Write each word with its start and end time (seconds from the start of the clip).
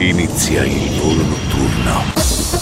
Inizia 0.00 0.64
il 0.64 0.98
volo 0.98 1.22
notturno. 1.22 2.04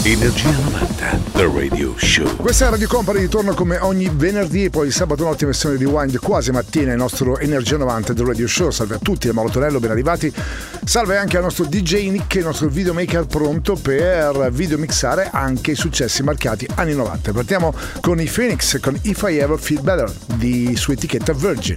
Energia 0.03 0.51
90, 0.51 1.21
The 1.35 1.45
Radio 1.45 1.95
Show. 1.97 2.35
Questa 2.35 2.67
è 2.67 2.71
Radio 2.71 2.89
Company, 2.89 3.21
ritorno 3.21 3.55
come 3.55 3.79
ogni 3.79 4.11
venerdì 4.13 4.65
e 4.65 4.71
poi 4.71 4.91
sabato 4.91 5.23
notte 5.23 5.47
versione 5.47 5.77
di 5.77 5.85
Wind 5.85 6.19
quasi 6.19 6.51
mattina 6.51 6.91
il 6.91 6.99
nostro 6.99 7.39
Energia 7.39 7.77
90 7.77 8.13
The 8.13 8.25
Radio 8.25 8.49
Show. 8.49 8.71
Salve 8.71 8.97
a 8.97 8.99
tutti, 8.99 9.29
è 9.29 9.31
Molotorello, 9.31 9.79
ben 9.79 9.93
arrivati. 9.93 10.35
Salve 10.85 11.17
anche 11.17 11.37
al 11.37 11.45
nostro 11.45 11.65
DJ 11.67 12.11
Nick, 12.11 12.35
il 12.35 12.45
nostro 12.45 12.67
videomaker 12.67 13.27
pronto 13.27 13.77
per 13.77 14.51
videomixare 14.51 15.29
anche 15.33 15.71
i 15.71 15.77
successi 15.77 16.25
marcati 16.25 16.67
anni 16.75 16.95
90. 16.95 17.31
Partiamo 17.31 17.73
con 18.01 18.21
i 18.21 18.29
Phoenix 18.29 18.81
con 18.81 18.99
If 19.03 19.25
I 19.29 19.37
Ever 19.37 19.61
Feel 19.61 19.83
Better 19.83 20.13
di 20.35 20.75
su 20.75 20.91
etichetta 20.91 21.33
Virgin. 21.35 21.77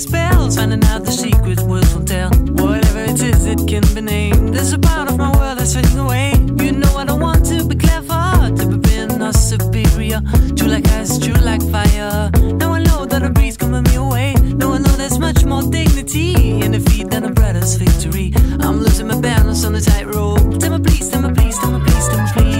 Spells. 0.00 0.56
Finding 0.56 0.82
out 0.84 1.04
the 1.04 1.12
secret 1.12 1.60
words 1.60 1.94
won't 1.94 2.08
tell. 2.08 2.30
Whatever 2.30 3.00
it 3.00 3.20
is, 3.20 3.44
it 3.44 3.60
can 3.68 3.82
be 3.94 4.00
named. 4.00 4.54
There's 4.54 4.72
a 4.72 4.78
part 4.78 5.10
of 5.10 5.18
my 5.18 5.30
world 5.36 5.58
that's 5.58 5.74
fading 5.74 5.98
away. 5.98 6.32
You 6.64 6.72
know 6.72 6.96
I 6.96 7.04
don't 7.04 7.20
want 7.20 7.44
to 7.46 7.64
be 7.64 7.76
clever, 7.76 8.50
to 8.56 8.66
be 8.66 8.78
being 8.78 9.20
or 9.20 9.32
superior. 9.32 10.22
True 10.56 10.68
like 10.68 10.88
ice, 10.88 11.18
true 11.18 11.34
like 11.34 11.62
fire. 11.70 12.30
Now 12.60 12.72
I 12.72 12.82
know 12.82 13.04
that 13.04 13.22
a 13.22 13.28
breeze 13.28 13.58
coming 13.58 13.82
me 13.82 13.96
away. 13.96 14.34
Now 14.34 14.72
I 14.72 14.78
know 14.78 14.94
there's 14.96 15.18
much 15.18 15.44
more 15.44 15.62
dignity 15.62 16.62
in 16.62 16.72
defeat 16.72 17.10
than 17.10 17.24
a 17.24 17.30
brother's 17.30 17.74
victory. 17.74 18.32
I'm 18.60 18.80
losing 18.80 19.08
my 19.08 19.20
balance 19.20 19.64
on 19.64 19.74
the 19.74 19.82
tightrope. 19.82 20.58
Tell 20.60 20.78
me 20.78 20.82
please, 20.82 21.10
tell 21.10 21.20
me 21.20 21.34
please, 21.34 21.58
tell 21.58 21.72
me 21.72 21.84
please, 21.84 22.08
tell 22.08 22.24
me 22.24 22.32
please. 22.32 22.59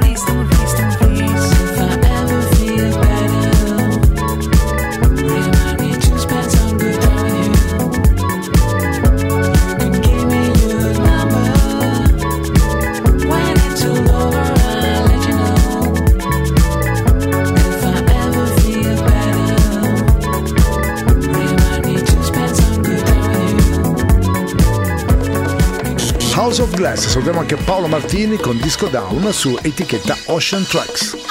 Glass, 26.91 27.07
salutiamo 27.07 27.39
anche 27.39 27.55
Paolo 27.55 27.87
Martini 27.87 28.37
con 28.37 28.57
Disco 28.57 28.87
Down 28.87 29.31
su 29.31 29.57
etichetta 29.61 30.17
Ocean 30.25 30.65
Tracks. 30.65 31.30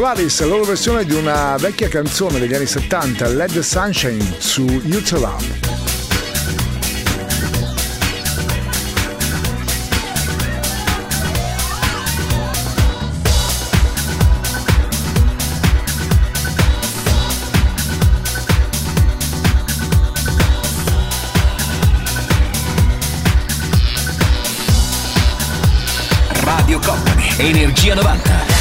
Paris, 0.00 0.40
la 0.40 0.46
loro 0.46 0.64
versione 0.64 1.04
di 1.04 1.12
una 1.12 1.56
vecchia 1.58 1.88
canzone 1.88 2.38
degli 2.38 2.54
anni 2.54 2.66
70, 2.66 3.28
Let 3.28 3.52
the 3.52 3.62
Sunshine 3.62 4.36
su 4.38 4.64
YouTube. 4.64 5.28
Radio 26.42 26.78
Company, 26.80 27.34
Energia 27.36 27.94
90. 27.94 28.59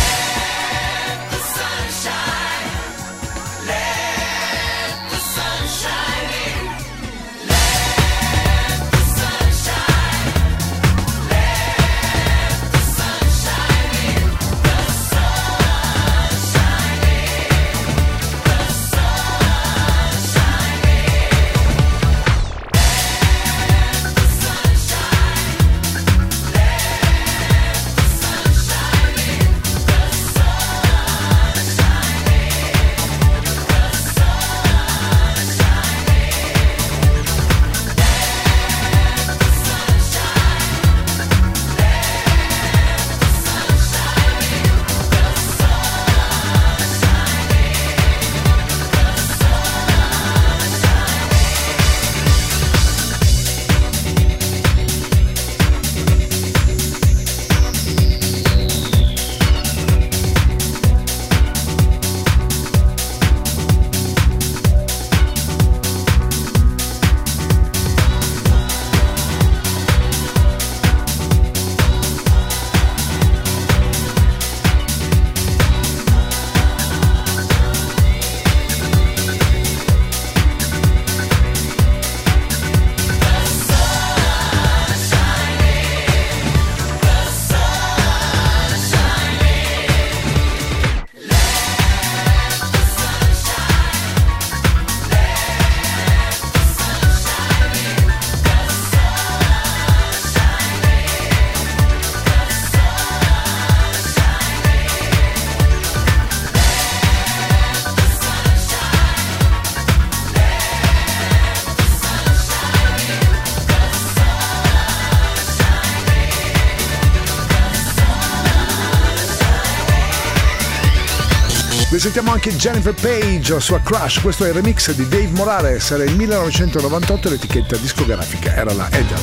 Risentiamo 122.10 122.36
anche 122.36 122.56
Jennifer 122.56 122.96
Page, 122.96 123.60
sua 123.60 123.80
crush. 123.82 124.20
Questo 124.20 124.44
è 124.44 124.48
il 124.48 124.56
remix 124.56 124.90
di 124.94 125.08
Dave 125.08 125.30
Morales, 125.34 125.92
era 125.92 126.04
il 126.04 126.16
1998 126.16 127.30
l'etichetta 127.30 127.78
discografica 127.78 128.56
era 128.56 128.74
la 128.74 128.88
Edel. 128.90 129.20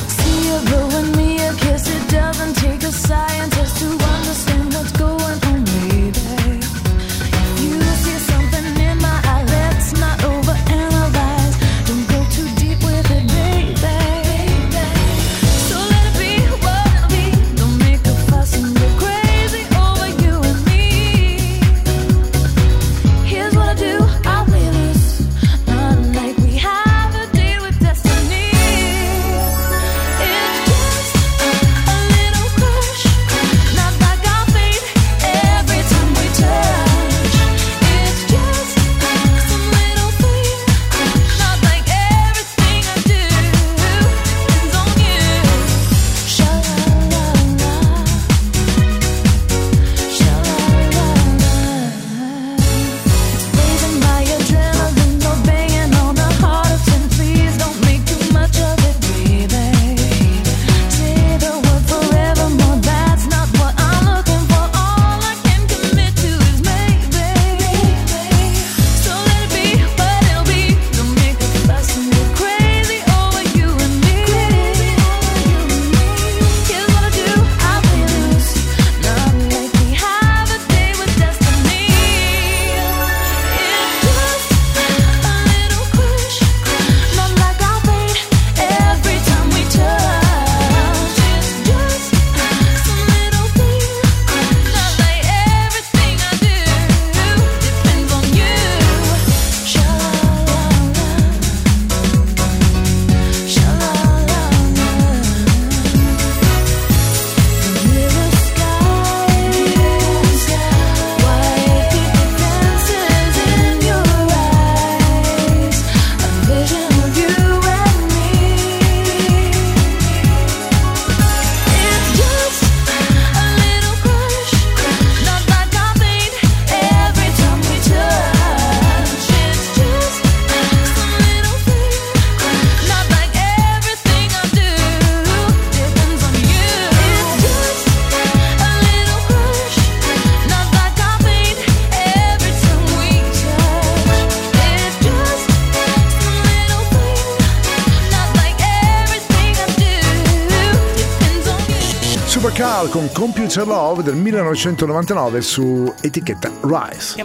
Computer 153.17 153.65
Love 153.65 154.03
del 154.03 154.13
1999 154.13 155.41
su 155.41 155.91
etichetta 156.03 156.51
Rise. 156.61 157.15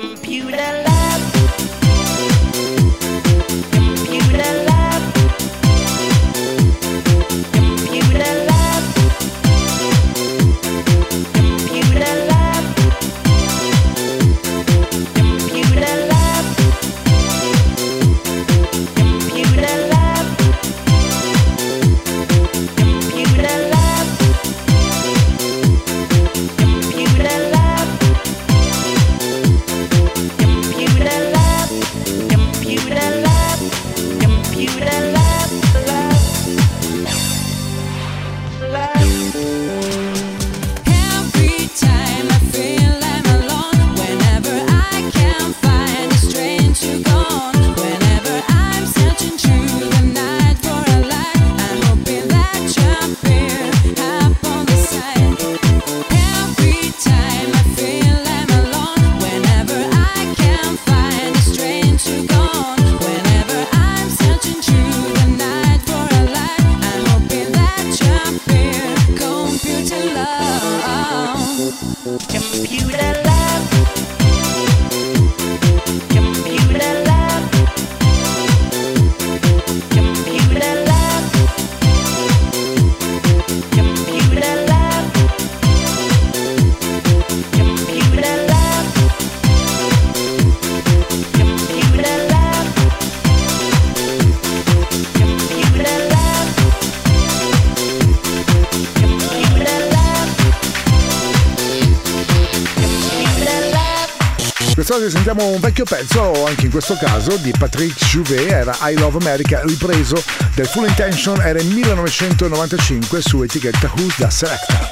Quest'oggi 105.02 105.10
sentiamo 105.10 105.50
un 105.50 105.60
vecchio 105.60 105.84
pezzo, 105.84 106.46
anche 106.46 106.66
in 106.66 106.70
questo 106.70 106.94
caso, 106.94 107.36
di 107.36 107.52
Patrick 107.58 108.04
Jouvet, 108.04 108.50
era 108.50 108.76
I 108.82 108.94
Love 108.96 109.18
America, 109.18 109.60
ripreso 109.64 110.22
del 110.54 110.66
Full 110.66 110.86
Intention, 110.86 111.40
era 111.40 111.58
il 111.58 111.66
1995 111.66 113.20
su 113.20 113.42
etichetta 113.42 113.90
Who's 113.96 114.14
the 114.16 114.30
Selector. 114.30 114.91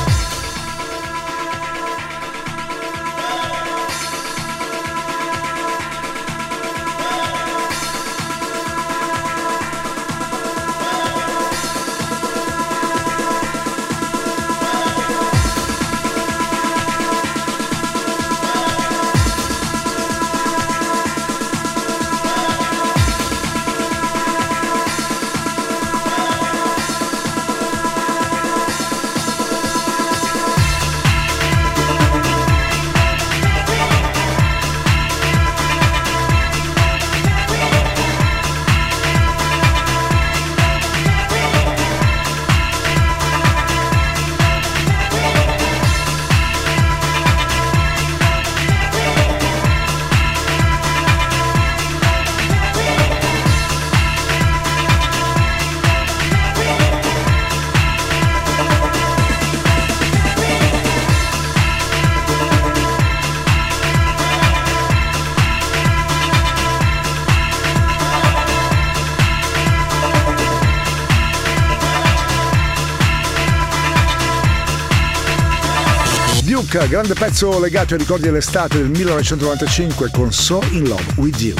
Grande 76.91 77.13
pezzo 77.13 77.57
legato 77.57 77.93
ai 77.93 78.01
ricordi 78.01 78.23
dell'estate 78.23 78.75
del 78.75 78.89
1995 78.89 80.09
con 80.11 80.33
So 80.33 80.61
In 80.71 80.89
Love 80.89 81.13
With 81.15 81.39
You. 81.39 81.55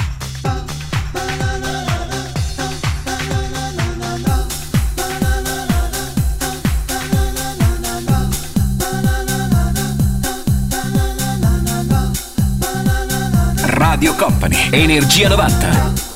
Radio 13.64 14.14
Company, 14.16 14.68
Energia 14.70 15.30
90. 15.30 16.11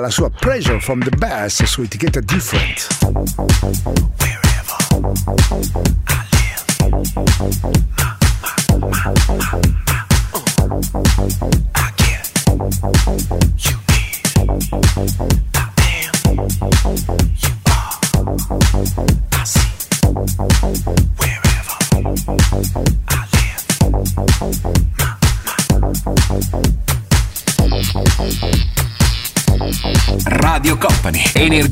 la 0.00 0.10
sua 0.10 0.30
Pressure 0.30 0.80
from 0.80 1.02
the 1.02 1.16
Bass 1.16 1.62
su 1.64 1.82
etichetta 1.82 2.20
Different. 2.20 2.95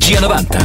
Energia 0.07 0.21
90. 0.21 0.64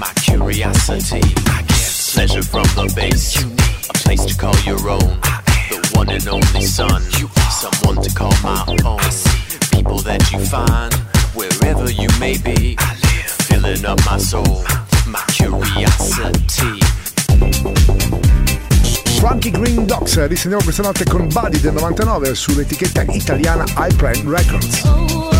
my 0.00 0.12
curiosity. 0.14 1.20
I 1.52 1.60
get 1.68 1.92
pleasure 2.14 2.42
from 2.42 2.64
the 2.74 2.90
base. 2.96 3.36
A 3.90 3.92
place 3.92 4.24
to 4.24 4.34
call 4.34 4.56
your 4.64 4.80
own. 4.88 5.20
The 5.68 5.92
one 5.94 6.08
and 6.08 6.26
only 6.26 6.62
son. 6.62 7.02
Someone 7.50 8.02
to 8.02 8.10
call 8.14 8.32
my 8.42 8.64
own. 8.84 8.98
People 9.70 9.98
that 10.08 10.24
you 10.32 10.40
find 10.40 10.92
wherever 11.36 11.90
you 11.90 12.08
may 12.18 12.38
be. 12.38 12.76
Filling 13.46 13.84
up 13.84 14.00
my 14.06 14.16
soul, 14.16 14.64
my 15.06 15.22
curiosity. 15.28 16.80
Frankie 19.20 19.50
Green 19.50 19.84
Docks, 19.84 20.16
eh, 20.16 20.26
risentiamo 20.28 20.64
questa 20.64 20.82
notte 20.82 21.04
con 21.04 21.28
Buddy 21.28 21.60
del 21.60 21.74
99 21.74 22.34
sull'etichetta 22.34 23.02
italiana 23.02 23.64
iPlan 23.76 24.22
Records. 24.24 25.39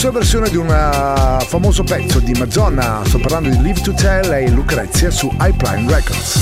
sua 0.00 0.12
versione 0.12 0.48
di 0.48 0.56
un 0.56 0.70
eh, 0.70 1.44
famoso 1.44 1.82
pezzo 1.82 2.20
di 2.20 2.32
Madonna, 2.32 3.02
sto 3.04 3.18
parlando 3.18 3.50
di 3.50 3.60
Live 3.60 3.82
to 3.82 3.92
Tell 3.92 4.32
e 4.32 4.48
Lucrezia 4.48 5.10
su 5.10 5.30
High 5.38 5.90
Records. 5.90 6.38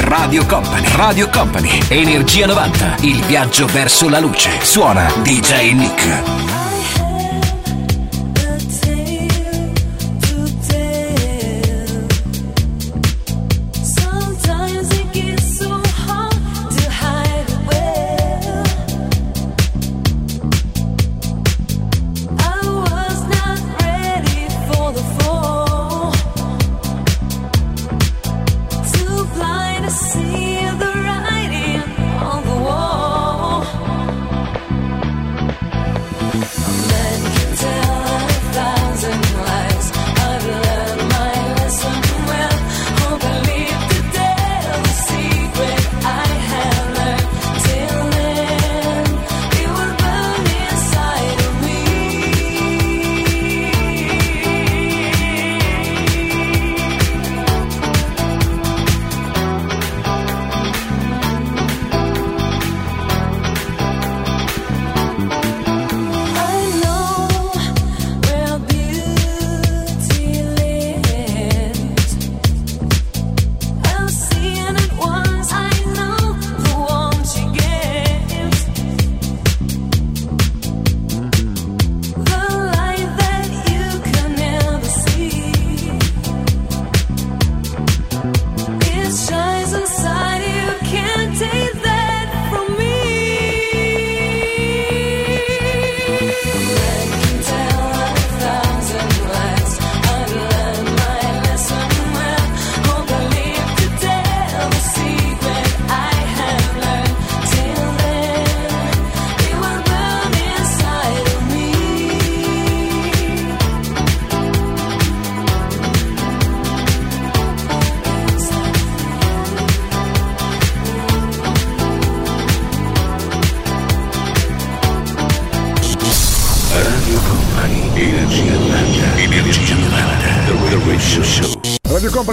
Radio 0.00 0.44
Company, 0.44 0.86
Radio 0.94 1.30
Company, 1.30 1.80
Energia 1.88 2.44
90, 2.44 2.96
il 3.00 3.24
viaggio 3.24 3.64
verso 3.64 4.10
la 4.10 4.20
luce. 4.20 4.50
Suona 4.60 5.10
DJ 5.22 5.72
Nick. 5.72 6.51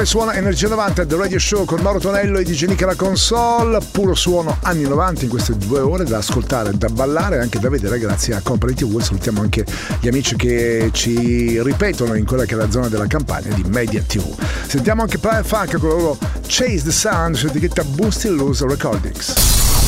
Suona 0.10 0.34
Energia 0.34 0.67
90 0.67 1.06
The 1.06 1.15
Radio 1.15 1.38
Show 1.38 1.65
con 1.65 1.82
Mauro 1.82 2.00
Tonello 2.00 2.39
e 2.39 2.43
DJ 2.43 2.65
Nick 2.65 2.82
alla 2.82 2.95
console. 2.95 3.78
Puro 3.91 4.15
suono 4.15 4.58
anni 4.63 4.82
90 4.82 5.26
in 5.26 5.30
queste 5.30 5.56
due 5.56 5.82
ore 5.82 6.04
da 6.04 6.17
ascoltare, 6.17 6.76
da 6.76 6.89
ballare 6.89 7.36
e 7.36 7.39
anche 7.41 7.60
da 7.60 7.69
vedere 7.69 8.00
grazie 8.00 8.34
a 8.34 8.41
Company 8.41 8.74
TV. 8.74 9.00
Salutiamo 9.00 9.41
anche 9.41 9.63
gli 10.00 10.08
amici 10.08 10.36
che 10.36 10.89
ci 10.93 11.62
ripetono 11.62 12.15
in 12.15 12.26
quella 12.26 12.45
che 12.45 12.56
è 12.56 12.58
la 12.58 12.72
zona 12.72 12.88
della 12.88 13.06
campagna 13.06 13.54
di 13.54 13.62
Media 13.67 14.02
TV. 14.02 14.36
Sentiamo 14.65 15.04
anche 15.04 15.19
Planet 15.19 15.45
Funk 15.45 15.78
con 15.78 15.89
loro 15.89 16.17
Chase 16.48 16.82
the 16.82 16.91
Sound 16.91 17.36
su 17.36 17.45
etichetta 17.45 17.84
Boosty 17.84 18.30
Loose 18.30 18.65
Recordings. 18.65 19.36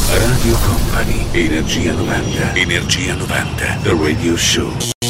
Radio 0.07 0.55
Company. 0.67 1.25
Energia 1.31 1.93
90. 1.93 2.53
Energia 2.53 3.15
90. 3.15 3.79
The 3.81 3.97
Radio 3.99 4.37
Show. 4.37 5.00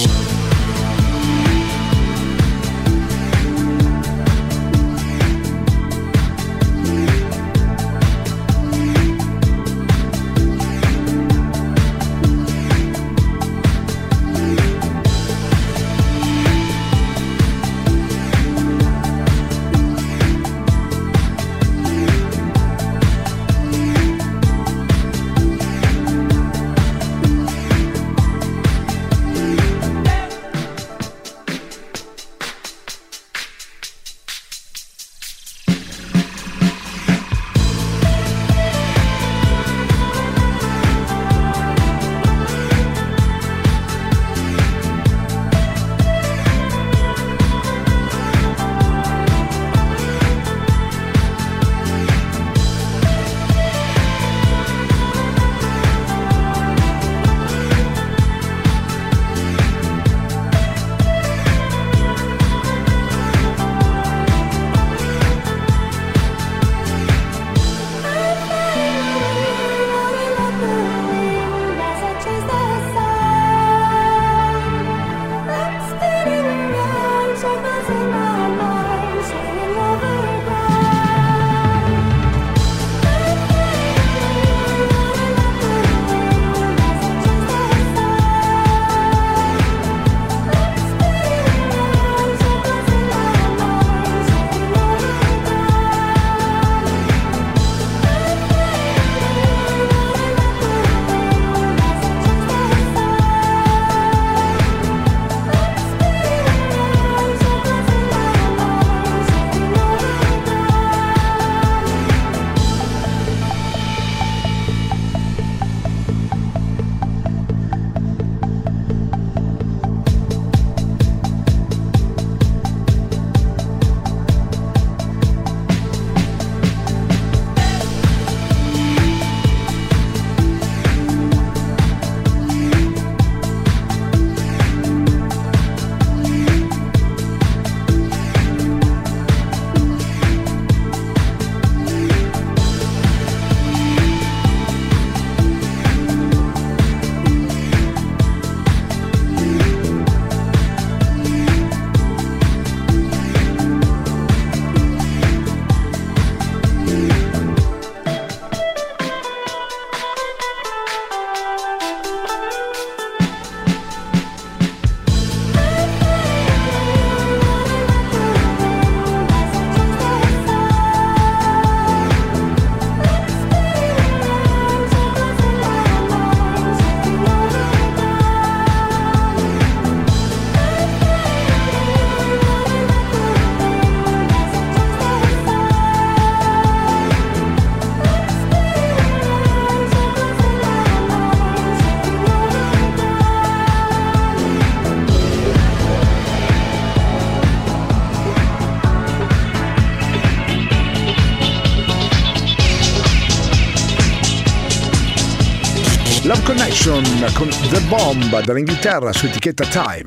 Action 206.82 207.32
con 207.34 207.48
The 207.70 207.80
Bomb 207.82 208.44
dall'Inghilterra 208.44 209.14
su 209.14 209.28
etichetta 209.28 209.66
Time. 209.66 210.06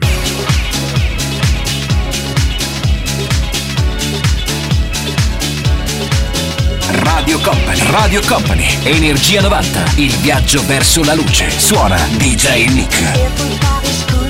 Radio 6.89 7.39
Company, 7.39 7.79
Radio 7.91 8.21
Company, 8.27 8.77
Energia 8.83 9.41
90, 9.41 9.85
il 9.99 10.17
viaggio 10.17 10.67
verso 10.67 11.05
la 11.05 11.15
luce. 11.15 11.49
Suona 11.49 11.97
DJ 12.17 12.67
Nick. 12.73 14.24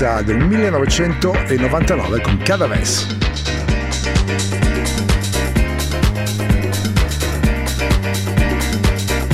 Suizza 0.00 0.22
del 0.22 0.38
1999 0.38 2.22
con 2.22 2.38
Cadaves. 2.38 3.06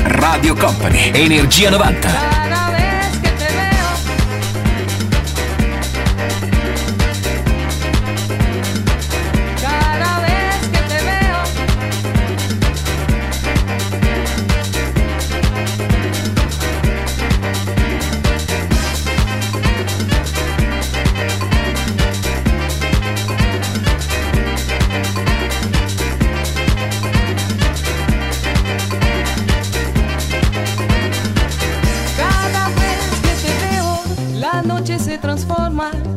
Radio 0.02 0.56
Company, 0.56 1.12
Energia 1.14 1.70
90. 1.70 2.35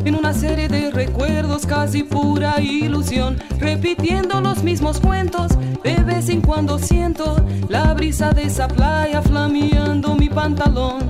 en 0.05 0.15
una 0.15 0.34
serie 0.34 0.67
de 0.67 0.91
recuerdos, 0.91 1.65
casi 1.65 2.03
pura 2.03 2.60
ilusión, 2.62 3.38
repitiendo 3.60 4.41
los 4.41 4.63
mismos 4.63 4.99
cuentos. 4.99 5.51
De 5.84 5.95
vez 6.03 6.29
en 6.29 6.41
cuando 6.41 6.79
siento 6.79 7.36
la 7.67 7.93
brisa 7.93 8.32
de 8.32 8.43
esa 8.43 8.67
playa 8.67 9.21
flameando 9.21 10.15
mi 10.15 10.29
pantalón. 10.29 11.10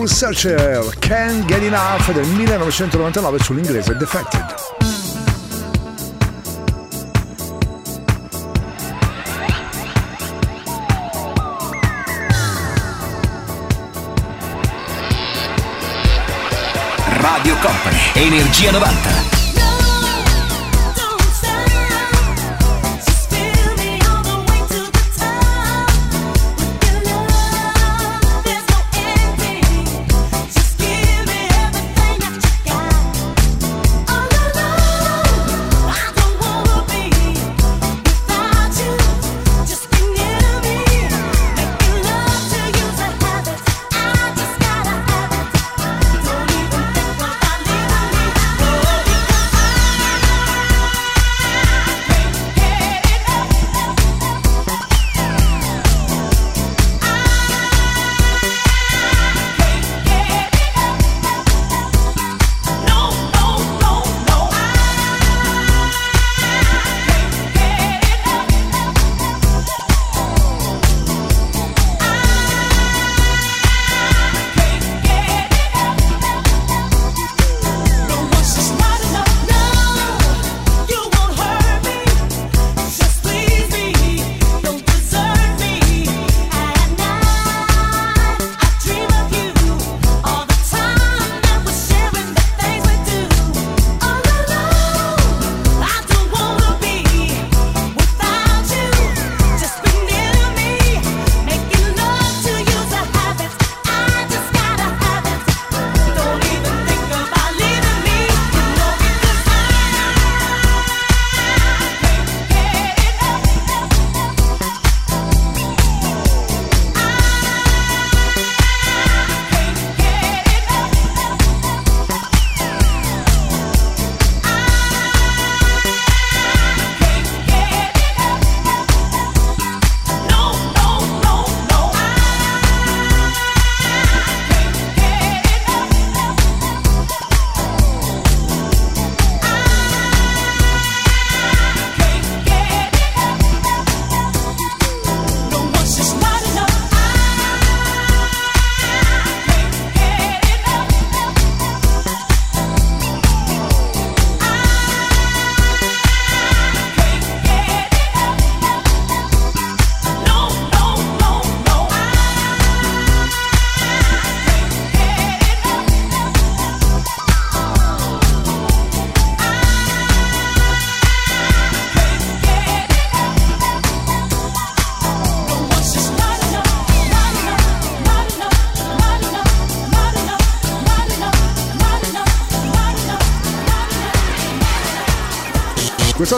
Soul 0.00 0.08
Searcher 0.08 0.84
Can't 0.98 1.44
Get 1.46 1.62
Enough 1.62 2.12
del 2.12 2.26
1999 2.26 3.38
sull'inglese 3.42 3.96
Defected. 3.96 4.54
Energia 18.14 18.70
90. 18.70 19.39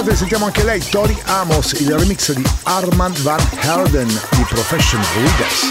Scusate, 0.03 0.18
sentiamo 0.18 0.46
anche 0.46 0.64
lei, 0.64 0.80
Tori 0.88 1.16
Amos, 1.26 1.74
il 1.74 1.96
remix 1.96 2.32
di 2.32 2.44
Armand 2.64 3.16
Van 3.20 3.40
Herden 3.61 4.09
di 4.09 4.44
Professional 4.48 5.07
Leaders. 5.14 5.70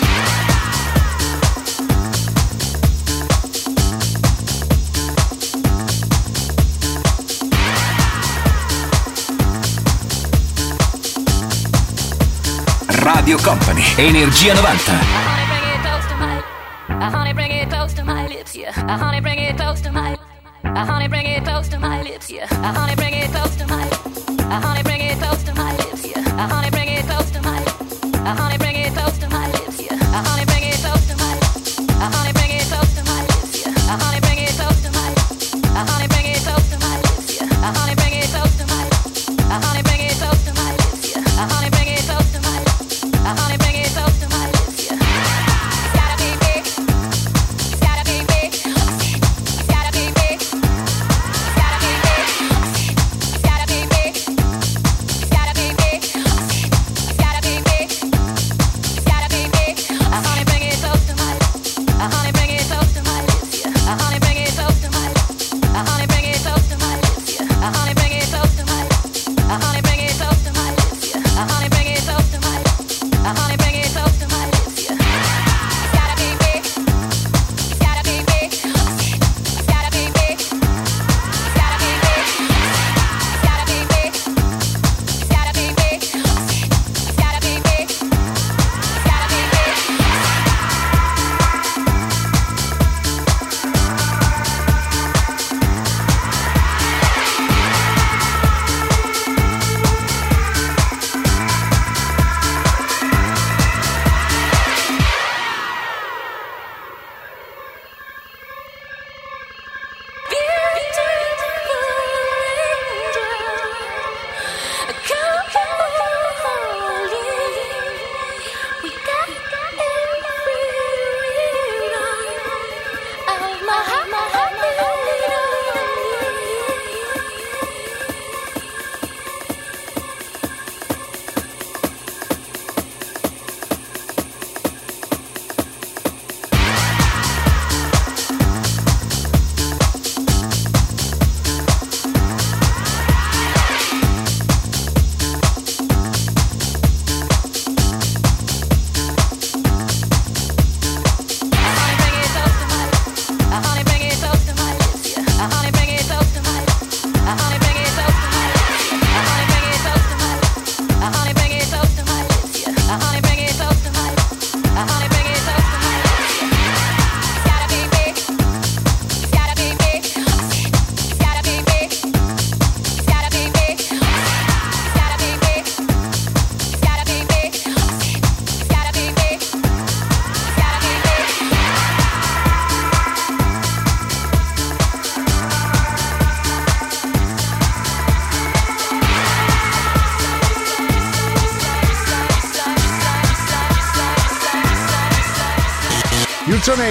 Radio 12.88 13.38
Company, 13.44 13.84
Energia 13.98 14.54
90. 14.54 14.94
I 16.88 17.10
honey 17.10 17.34
bring 17.34 17.52
it 17.52 17.70
close 17.70 17.94
to 17.96 18.06
my 18.06 18.28
lips, 18.28 18.56
yeah. 18.56 18.72
I 18.88 18.98
honey 18.98 19.20
bring 19.20 19.40
it 19.40 19.58
close 19.58 19.82
to 19.82 19.92
my 19.92 20.18
I 20.64 20.86
honey 20.86 21.08
bring 21.08 21.26
it 21.26 21.44
close 21.44 21.68
to 21.70 21.80
my 21.80 22.02
lips, 22.02 22.30
yeah. 22.30 22.48
I 22.50 22.72
honey 22.72 22.91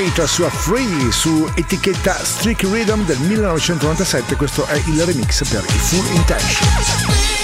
Night 0.01 0.25
su 0.25 0.49
Free 0.49 1.13
su 1.13 1.47
etichetta 1.57 2.25
Strict 2.25 2.63
Rhythm 2.63 3.05
del 3.05 3.19
1997, 3.19 4.35
questo 4.35 4.65
è 4.65 4.81
il 4.87 5.05
remix 5.05 5.47
per 5.47 5.63
i 5.63 5.79
Full 5.79 6.15
Intention. 6.15 7.40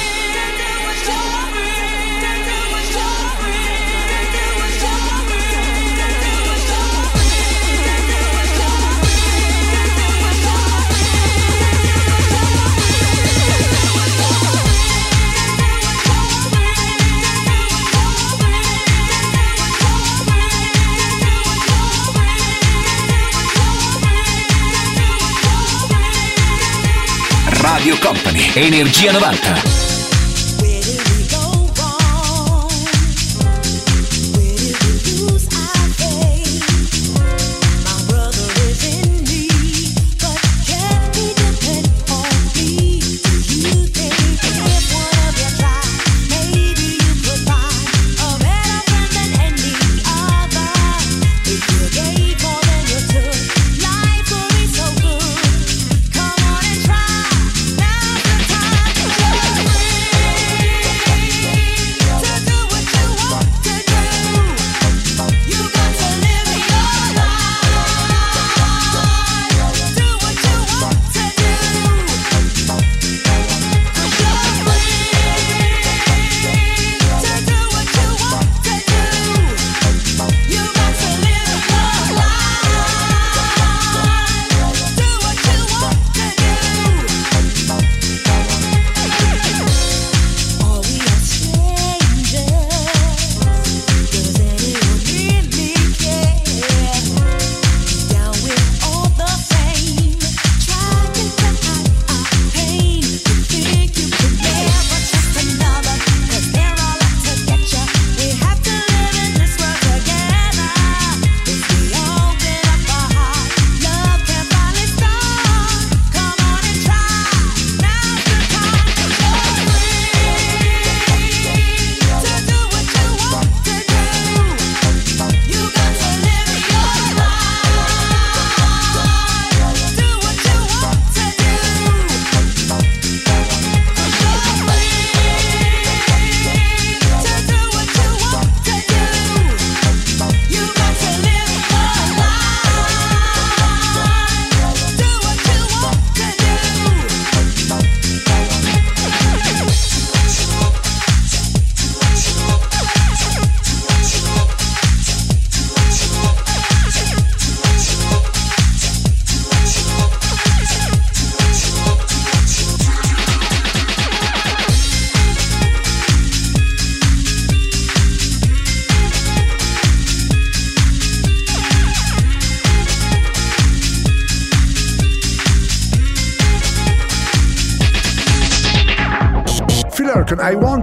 Energia 28.56 29.12
90. 29.12 29.95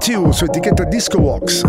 Tune 0.03 0.33
su 0.33 0.43
etichetta 0.43 0.83
Disco 0.83 1.17
Walks. 1.17 1.62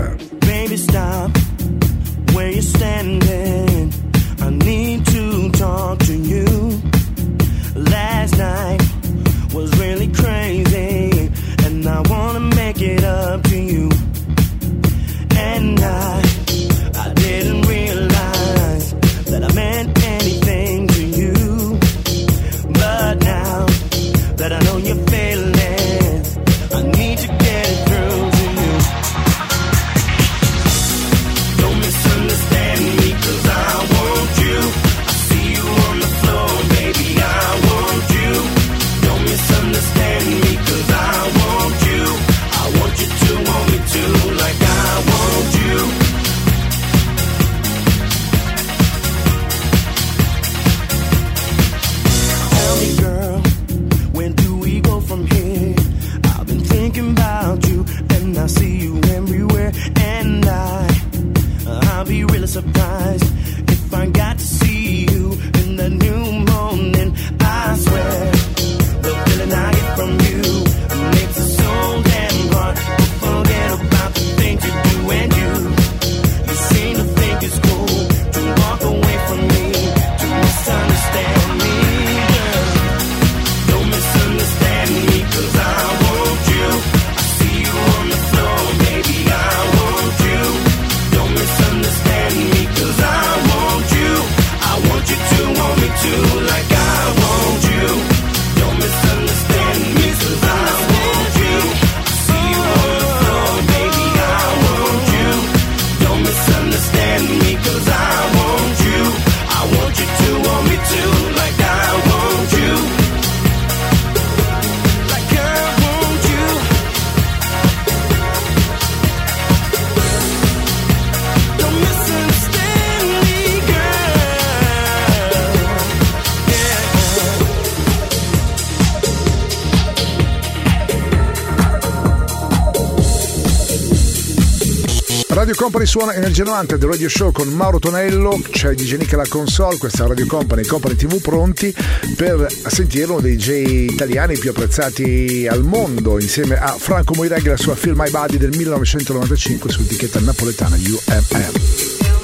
Radio 135.44 135.60
Company 135.60 135.84
suona 135.84 136.14
Energia 136.14 136.42
90 136.42 136.78
del 136.78 136.88
Radio 136.88 137.06
Show 137.06 137.30
con 137.30 137.48
Mauro 137.48 137.78
Tonello, 137.78 138.40
c'è 138.48 138.72
DJ 138.72 138.96
Nick 138.96 139.12
alla 139.12 139.26
console, 139.28 139.76
questa 139.76 140.06
Radio 140.06 140.24
Company, 140.24 140.64
Company 140.64 140.94
TV 140.94 141.20
pronti 141.20 141.74
per 142.16 142.46
sentire 142.68 143.10
uno 143.10 143.20
dei 143.20 143.36
DJ 143.36 143.90
italiani 143.90 144.38
più 144.38 144.48
apprezzati 144.48 145.46
al 145.46 145.62
mondo 145.62 146.18
insieme 146.18 146.56
a 146.56 146.74
Franco 146.78 147.12
Moiraghi 147.12 147.48
e 147.48 147.50
la 147.50 147.56
sua 147.58 147.74
Feel 147.74 147.94
My 147.94 148.08
Body 148.08 148.38
del 148.38 148.56
1995 148.56 149.70
su 149.70 149.82
etichetta 149.82 150.18
napoletana 150.20 150.76
UMM. 150.76 152.23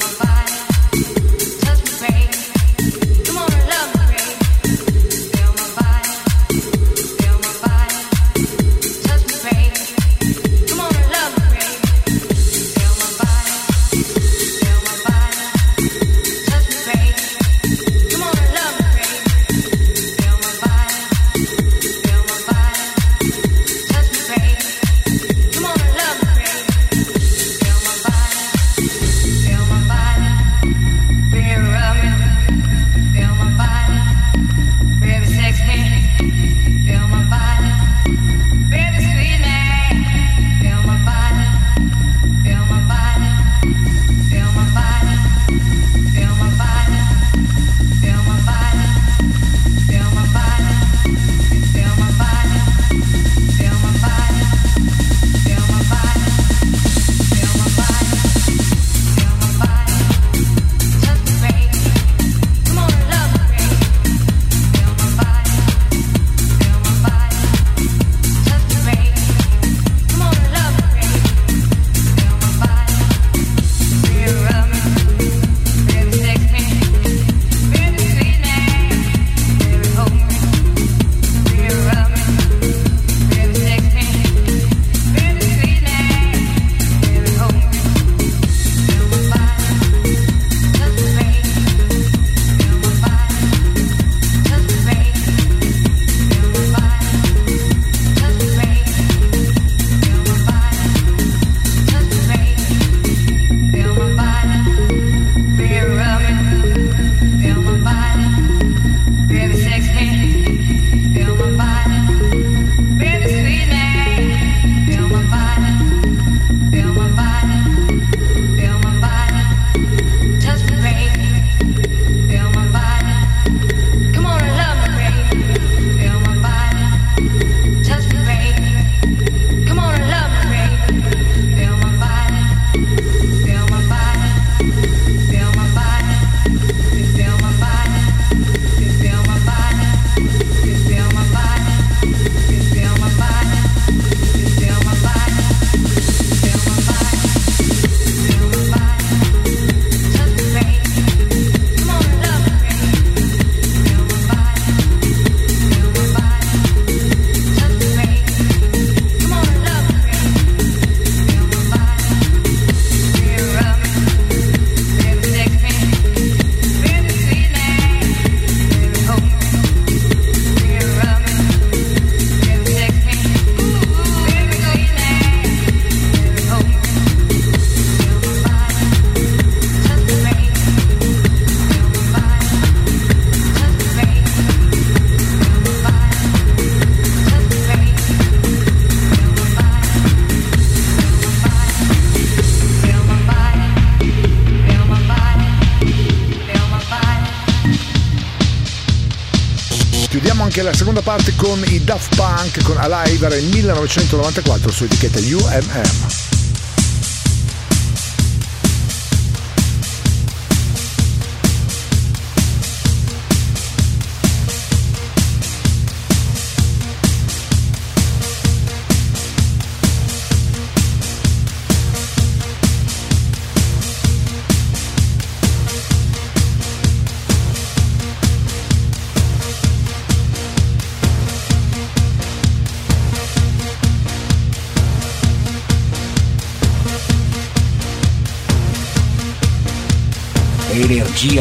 Anche 200.60 200.62
la 200.62 200.74
seconda 200.74 201.00
parte 201.00 201.34
con 201.36 201.62
i 201.68 201.82
Daft 201.82 202.16
Punk 202.16 202.62
con 202.62 202.76
Alive 202.76 203.26
era 203.26 203.34
il 203.34 203.46
1994 203.46 204.70
su 204.70 204.84
etichetta 204.84 205.18
UMM. 205.18 206.19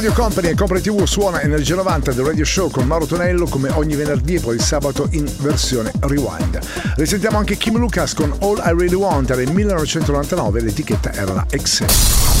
Radio 0.00 0.14
Company 0.14 0.48
e 0.48 0.54
Compre 0.54 0.80
TV 0.80 1.04
suona 1.04 1.42
Energia 1.42 1.74
90 1.74 2.12
del 2.12 2.24
Radio 2.24 2.42
Show 2.42 2.70
con 2.70 2.86
Mauro 2.86 3.04
Tonello 3.04 3.44
come 3.44 3.68
ogni 3.68 3.96
venerdì 3.96 4.36
e 4.36 4.40
poi 4.40 4.54
il 4.54 4.62
sabato 4.62 5.08
in 5.10 5.30
versione 5.40 5.92
rewind. 6.00 6.58
Risentiamo 6.96 7.36
anche 7.36 7.58
Kim 7.58 7.76
Lucas 7.76 8.14
con 8.14 8.34
All 8.40 8.56
I 8.64 8.70
Really 8.70 8.94
Want 8.94 9.36
nel 9.36 9.52
1999, 9.52 10.62
l'etichetta 10.62 11.12
era 11.12 11.34
la 11.34 11.46
X. 11.54 11.84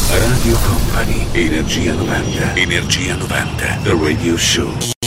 Radio 0.08 0.56
Company, 0.66 1.26
Energia 1.32 1.92
90, 1.92 2.54
Energia 2.54 3.14
90, 3.16 3.80
The 3.82 3.98
Radio 4.00 4.38
Show. 4.38 4.99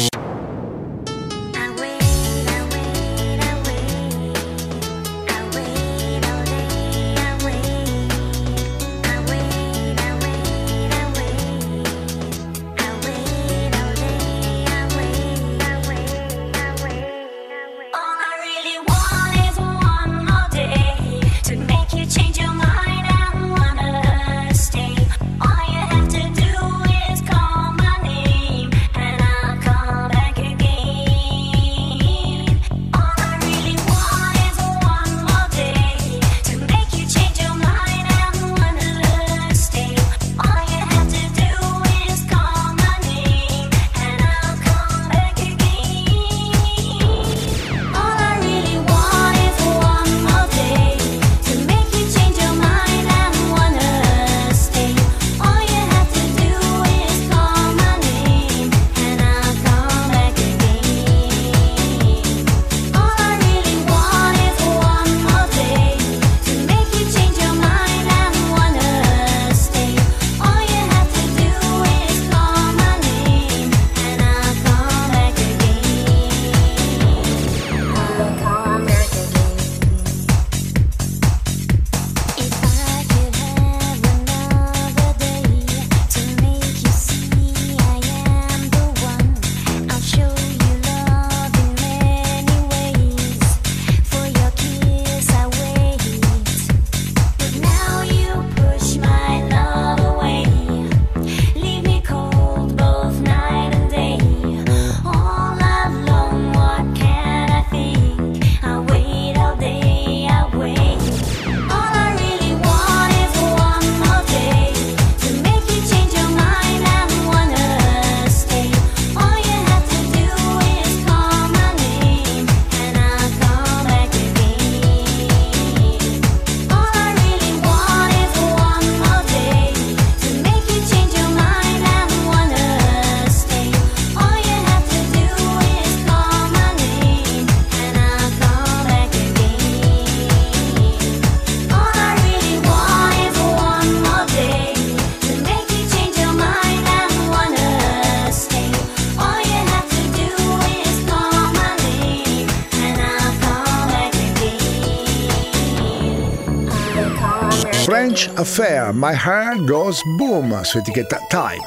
Affair, 158.38 158.94
My 158.94 159.14
Heart 159.14 159.68
Goes 159.68 160.02
Boom 160.18 160.54
su 160.66 160.80
etichetta 160.80 161.20
Time. 161.30 161.62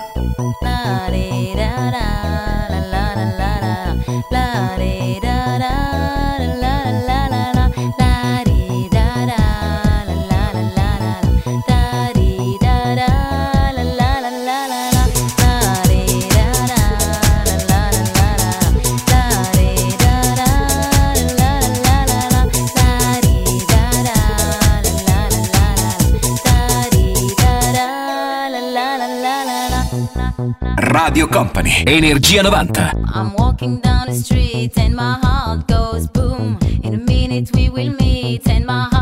Energia 31.85 32.43
90. 32.43 32.81
I'm 33.15 33.35
walking 33.35 33.81
down 33.81 34.07
the 34.07 34.15
street 34.15 34.79
and 34.79 34.97
my 34.97 35.19
heart 35.23 35.67
goes 35.69 36.07
boom. 36.07 36.59
In 36.83 36.95
a 36.95 36.99
minute 36.99 37.51
we 37.55 37.69
will 37.69 37.93
meet 37.93 38.49
and 38.49 38.65
my 38.65 38.85
heart 38.85 38.96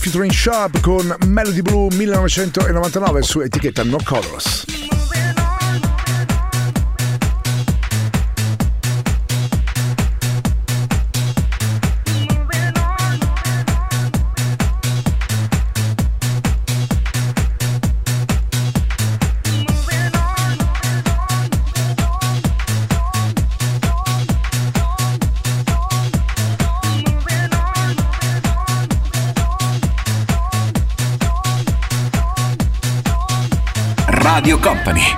featuring 0.00 0.32
Sharp 0.32 0.80
con 0.80 1.14
Melody 1.26 1.60
Blue 1.60 1.88
1999 1.94 3.22
su 3.22 3.42
etichetta 3.42 3.84
No 3.84 3.98
Colors. 4.02 4.69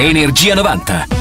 Energia 0.03 0.57
90. 0.57 1.12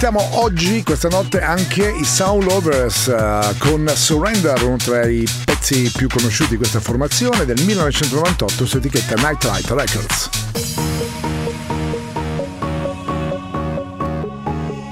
Ascoltiamo 0.00 0.38
oggi, 0.42 0.84
questa 0.84 1.08
notte, 1.08 1.40
anche 1.40 1.90
i 1.90 2.04
Sound 2.04 2.44
Lovers 2.44 3.06
uh, 3.06 3.56
con 3.58 3.90
Surrender, 3.92 4.62
uno 4.62 4.76
tra 4.76 5.04
i 5.04 5.26
pezzi 5.44 5.90
più 5.90 6.06
conosciuti 6.06 6.50
di 6.50 6.56
questa 6.56 6.78
formazione 6.78 7.44
del 7.44 7.60
1998 7.64 8.64
su 8.64 8.76
etichetta 8.76 9.16
Nightlight 9.16 9.68
Records. 9.70 10.30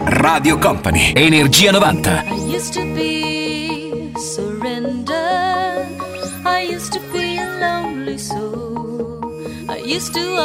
Radio 0.07 0.59
Company, 0.59 1.12
Energia 1.14 1.70
90. 1.70 2.24
I 2.24 2.52
used 2.52 2.72
to 2.72 2.82
be 2.92 4.12
surrender, 4.16 5.86
I 6.44 6.68
used 6.68 6.90
to 6.90 7.00
be 7.12 7.38
a 7.38 7.46
lonely 7.61 8.18
soul, 8.18 9.20
I 9.68 9.80
used 9.84 10.12
to 10.14 10.36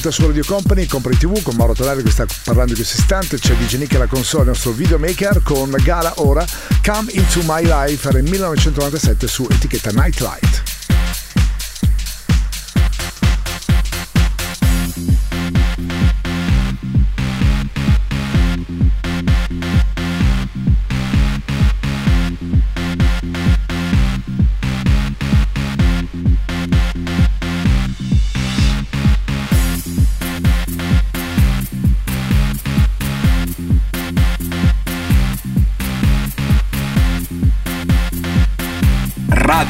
80 0.00 0.10
su 0.10 0.26
Radio 0.26 0.44
Company, 0.46 0.86
Compri 0.86 1.16
TV 1.16 1.42
con 1.42 1.54
Mauro 1.56 1.74
Tonelli 1.74 2.02
che 2.02 2.10
sta 2.10 2.24
parlando 2.44 2.72
di 2.72 2.80
questo 2.80 2.98
istante, 2.98 3.38
c'è 3.38 3.54
DJ 3.54 3.76
Nick 3.76 3.94
alla 3.96 4.06
console, 4.06 4.44
il 4.44 4.48
nostro 4.48 4.70
videomaker 4.72 5.42
con 5.42 5.74
Gala 5.82 6.14
Ora, 6.16 6.44
Come 6.82 7.12
Into 7.12 7.40
My 7.44 7.62
Life, 7.62 8.08
era 8.08 8.18
1997 8.22 9.26
su 9.26 9.46
etichetta 9.50 9.90
Nightlight. 9.90 10.59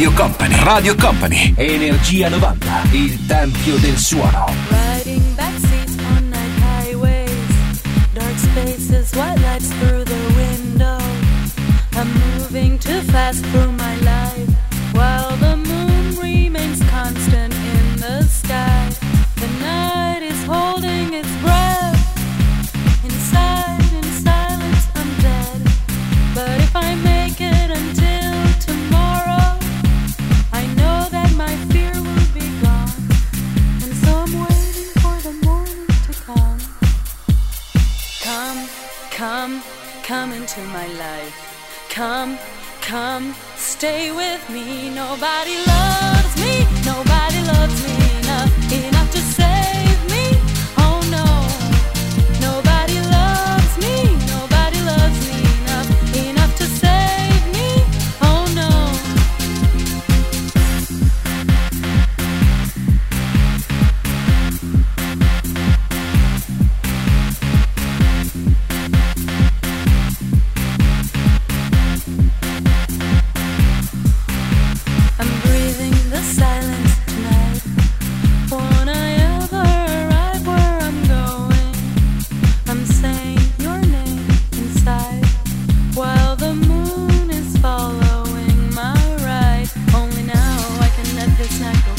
Radio 0.01 0.17
Company, 0.17 0.65
Radio 0.65 0.95
Company, 0.95 1.55
Energia 1.59 2.31
90, 2.31 2.83
il 2.93 3.27
tempio 3.27 3.77
del 3.77 3.99
suono. 3.99 4.47
Riding 4.71 5.35
backseats 5.35 5.95
on 6.17 6.31
night 6.31 6.59
highways, 6.59 7.83
dark 8.15 8.39
spaces, 8.39 9.13
white 9.13 9.39
lights 9.43 9.69
through 9.69 10.05
the 10.05 10.33
window. 10.37 10.97
I'm 11.97 12.09
moving 12.39 12.79
too 12.79 13.03
fast 13.13 13.45
through 13.53 13.70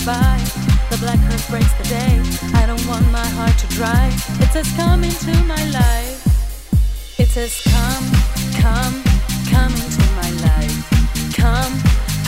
by. 0.06 0.38
The 0.90 0.98
black 0.98 1.20
earth 1.32 1.50
breaks 1.50 1.74
the 1.74 1.84
day. 1.84 2.22
I 2.56 2.66
don't 2.66 2.86
want 2.88 3.10
my 3.12 3.26
heart 3.38 3.58
to 3.60 3.68
dry. 3.68 4.08
It 4.40 4.50
says 4.52 4.72
come 4.76 5.04
into 5.04 5.34
my 5.46 5.64
life. 5.70 7.20
It 7.20 7.28
says 7.30 7.62
come, 7.66 8.06
come, 8.62 9.04
come 9.50 9.74
into 9.74 10.06
my 10.20 10.30
life. 10.48 11.36
Come, 11.36 11.74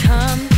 come, 0.02 0.53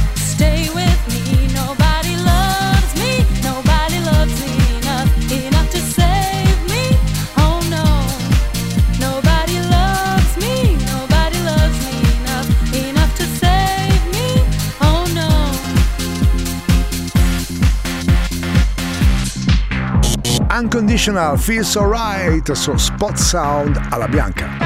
Unconditional 20.59 21.37
Feels 21.37 21.77
Alright 21.77 22.51
su 22.53 22.75
Spot 22.79 23.15
Sound 23.15 23.79
alla 23.91 24.09
bianca. 24.09 24.66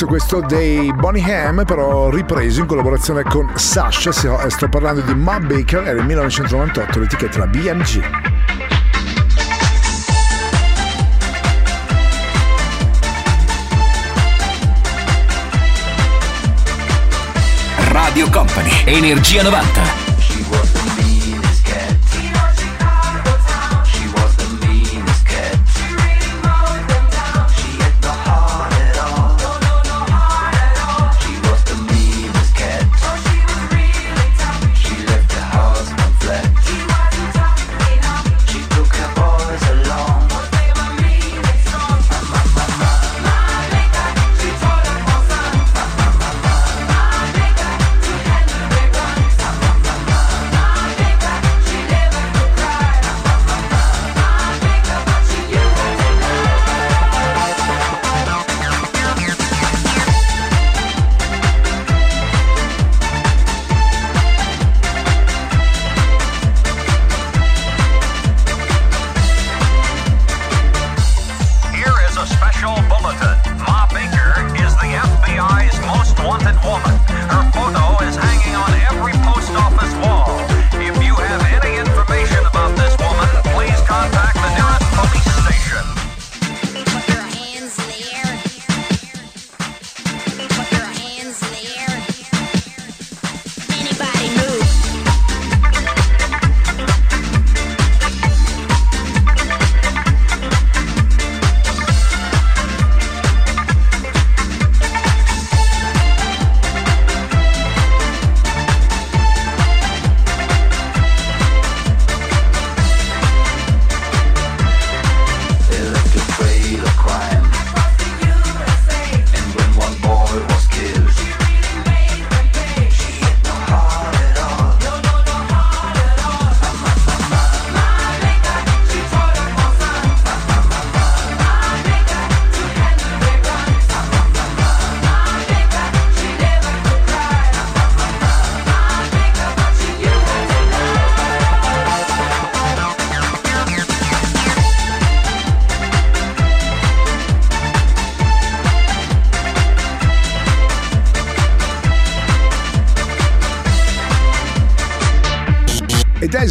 pezzo 0.00 0.06
questo 0.06 0.40
dei 0.40 0.92
Bonnie 0.94 1.22
Ham, 1.22 1.64
però 1.64 2.08
ripreso 2.08 2.60
in 2.60 2.66
collaborazione 2.66 3.22
con 3.22 3.50
Sasha, 3.54 4.12
sto 4.12 4.64
eh, 4.64 4.68
parlando 4.68 5.00
di 5.00 5.14
Matt 5.14 5.44
Baker, 5.44 5.82
era 5.86 5.98
il 5.98 6.06
1998 6.06 6.98
l'etichetta 6.98 7.46
BMG. 7.46 8.02
Radio 17.90 18.30
Company, 18.30 18.70
Energia 18.84 19.42
90. 19.42 19.99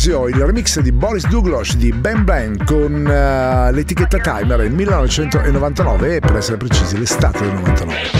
spazio 0.09 0.27
il 0.27 0.35
remix 0.35 0.79
di 0.79 0.91
Boris 0.91 1.27
Douglas 1.27 1.75
di 1.75 1.91
Ben 1.91 2.23
Ben 2.23 2.57
con 2.65 3.05
uh, 3.05 3.73
l'etichetta 3.73 4.17
Timer 4.17 4.57
nel 4.57 4.71
1999 4.71 6.15
e 6.15 6.19
per 6.19 6.35
essere 6.35 6.57
precisi 6.57 6.97
l'estate 6.97 7.39
del 7.41 7.53
99. 7.53 8.18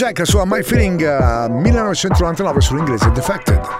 Jack, 0.00 0.20
la 0.20 0.24
sua 0.24 0.44
My 0.46 0.62
Feeling 0.62 0.98
eh, 1.02 1.14
uh, 1.14 1.50
1999 1.50 2.60
sull'inglese 2.62 3.10
Defected. 3.10 3.79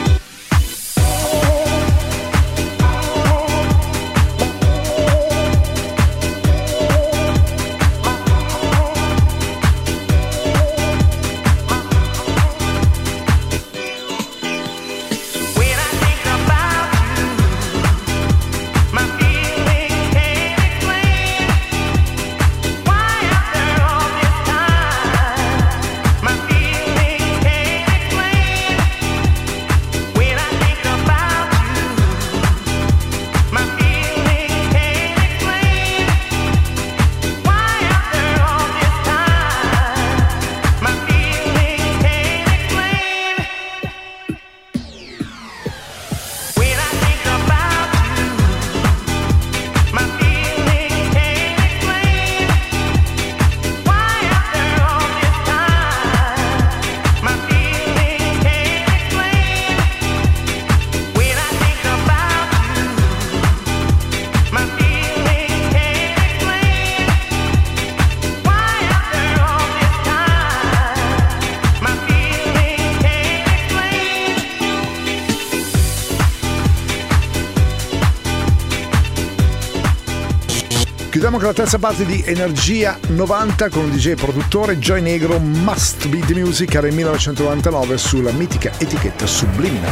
La 81.51 81.57
terza 81.57 81.79
parte 81.79 82.05
di 82.05 82.23
Energia 82.25 82.97
90 83.09 83.67
con 83.67 83.83
il 83.83 83.91
DJ 83.91 84.13
produttore 84.13 84.79
Joy 84.79 85.01
Negro 85.01 85.37
Must 85.37 86.07
Be 86.07 86.19
The 86.19 86.33
Music 86.33 86.73
era 86.73 86.87
il 86.87 86.93
1999 86.93 87.97
sulla 87.97 88.31
mitica 88.31 88.71
etichetta 88.77 89.25
Subliminal. 89.25 89.91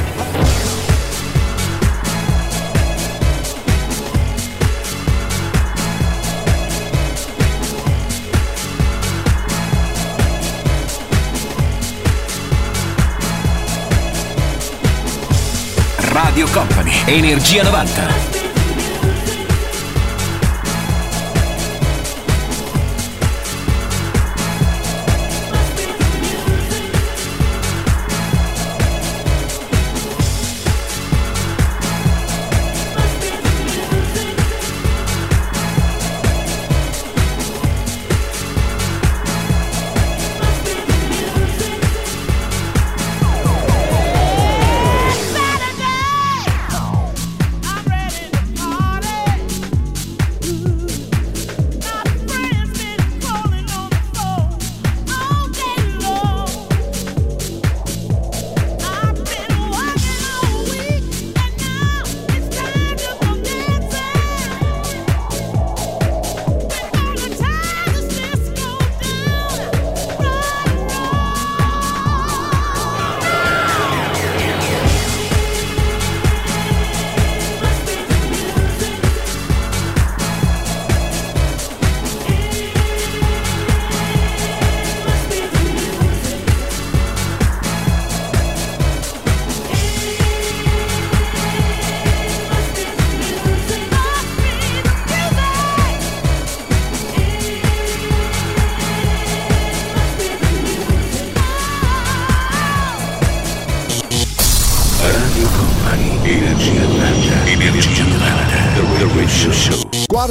Radio 15.97 16.47
Company, 16.53 16.93
Energia 17.05 17.63
90. 17.63 18.38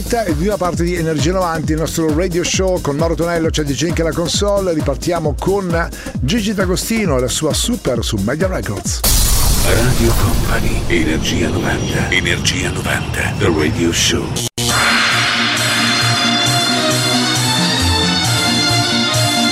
Quarta 0.09 0.25
e 0.25 0.33
prima 0.33 0.57
parte 0.57 0.85
di 0.85 0.95
Energia 0.95 1.33
90, 1.33 1.73
il 1.73 1.79
nostro 1.79 2.15
radio 2.15 2.43
show 2.43 2.81
con 2.81 2.97
Mauro 2.97 3.15
Tonello, 3.15 3.51
c'è 3.51 3.63
DJ 3.63 3.89
anche 3.89 4.03
la 4.03 4.11
console. 4.11 4.73
Ripartiamo 4.73 5.35
con 5.39 5.87
Gigi 6.21 6.55
D'Agostino 6.55 7.19
e 7.19 7.21
la 7.21 7.29
sua 7.29 7.53
super 7.53 8.03
su 8.03 8.17
Media 8.17 8.47
Records. 8.47 9.01
Radio 9.67 10.11
Company, 10.15 10.81
Energia 10.87 11.51
90, 11.51 12.09
Energia 12.09 12.71
90, 12.71 13.35
The 13.37 13.53
Radio 13.55 13.93
Show. 13.93 14.25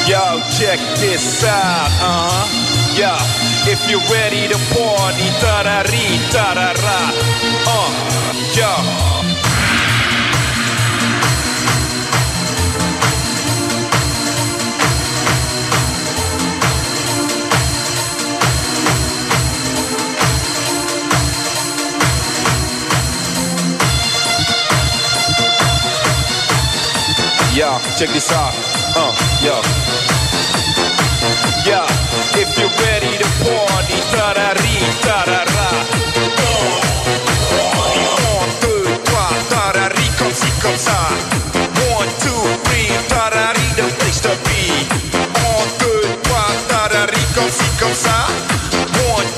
Yo, 0.07 0.41
check 0.57 0.81
this 1.01 1.43
out, 1.43 1.91
uh 2.01 2.31
huh. 2.31 2.47
Yo, 2.97 3.15
if 3.71 3.91
you're 3.91 4.01
ready 4.11 4.49
to 4.49 4.57
party, 4.73 5.29
tarari, 5.39 6.19
tarara, 6.31 7.13
uh, 7.67 7.93
yo. 8.55 9.36
Yo, 27.57 27.73
check 27.97 28.11
this 28.11 28.31
out. 28.33 28.53
Uh, 28.95 29.15
yo. 29.41 29.63
Yo, 31.65 31.87
if 32.37 32.53
you're 32.59 32.69
ready 32.85 33.17
to 33.17 33.25
party, 33.41 33.97
tarari, 34.13 34.77
tarara. 35.01 35.69
Un, 37.57 38.45
deux, 38.61 38.85
trois, 39.05 39.33
tarari, 39.49 40.07
comme 40.19 40.35
ci, 40.35 40.51
comme 40.61 40.77
ça. 40.77 41.09
One, 41.97 42.11
two, 42.21 42.45
three, 42.65 42.93
tarari, 43.09 43.67
the 43.75 43.89
place 44.01 44.21
to 44.21 44.37
be. 44.45 44.85
One, 45.41 45.71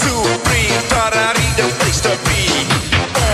two, 0.02 0.22
three, 0.42 0.74
tarari, 0.90 1.46
the 1.56 1.70
place 1.78 2.00
to 2.00 2.10
be. 2.26 2.66
Un. 3.14 3.28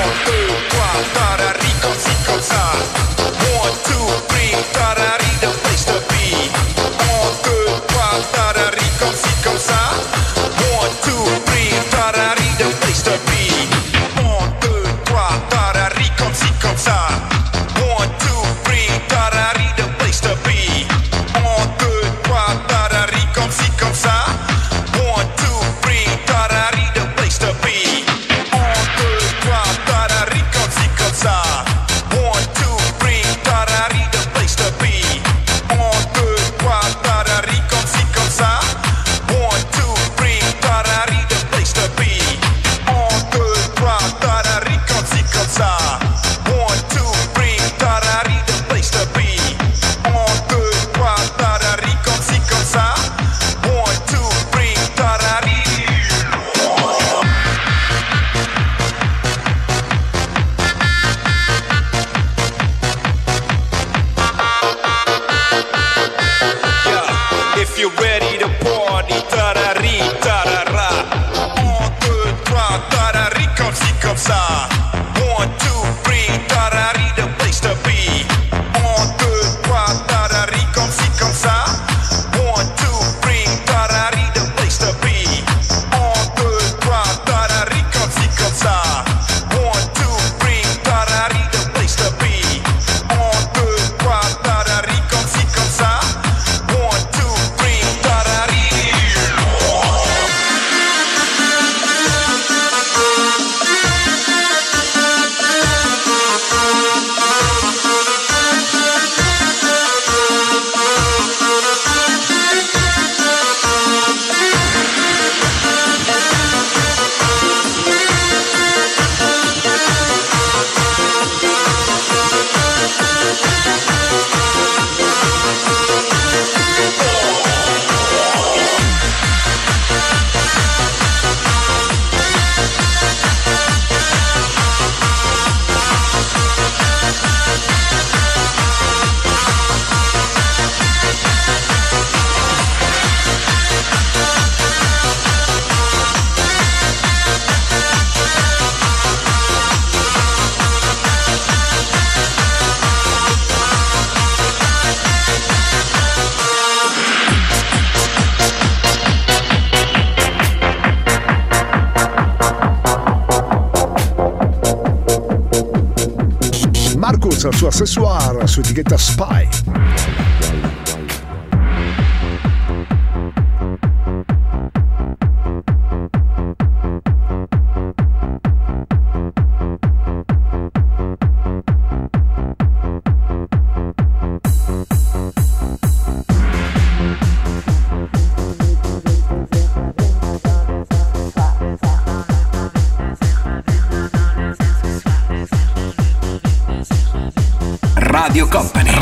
sua 167.52 167.68
accessoire 167.68 168.46
su 168.46 168.60
etichetta 168.60 168.96
Spy. 168.96 169.63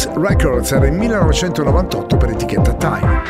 States 0.00 0.08
Records, 0.16 0.72
era 0.72 0.86
il 0.86 0.92
1998 0.92 2.16
per 2.16 2.30
etichetta 2.30 2.72
Time. 2.74 3.22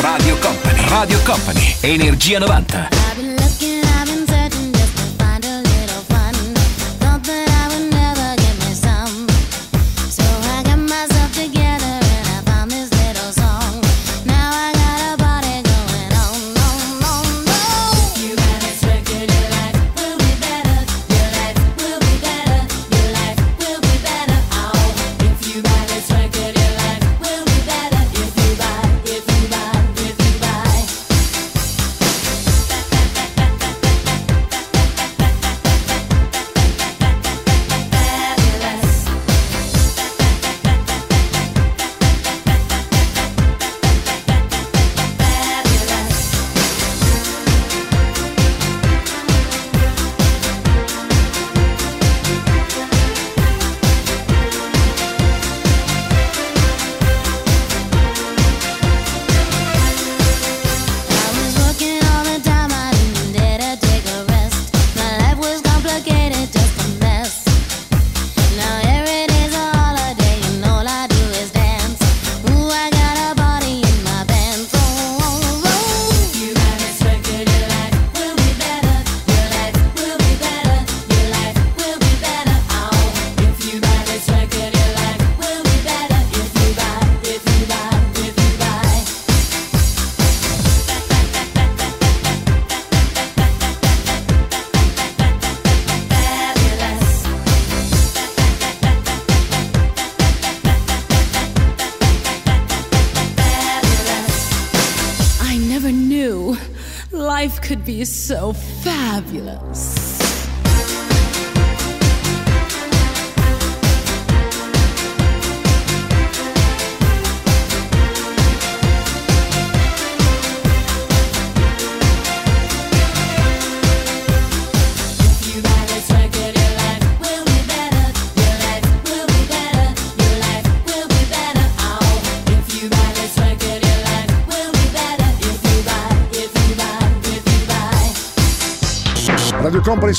Radio 0.00 0.36
Company, 0.38 0.88
Radio 0.88 1.20
Company, 1.24 1.76
Energia 1.80 2.38
90. 2.38 3.03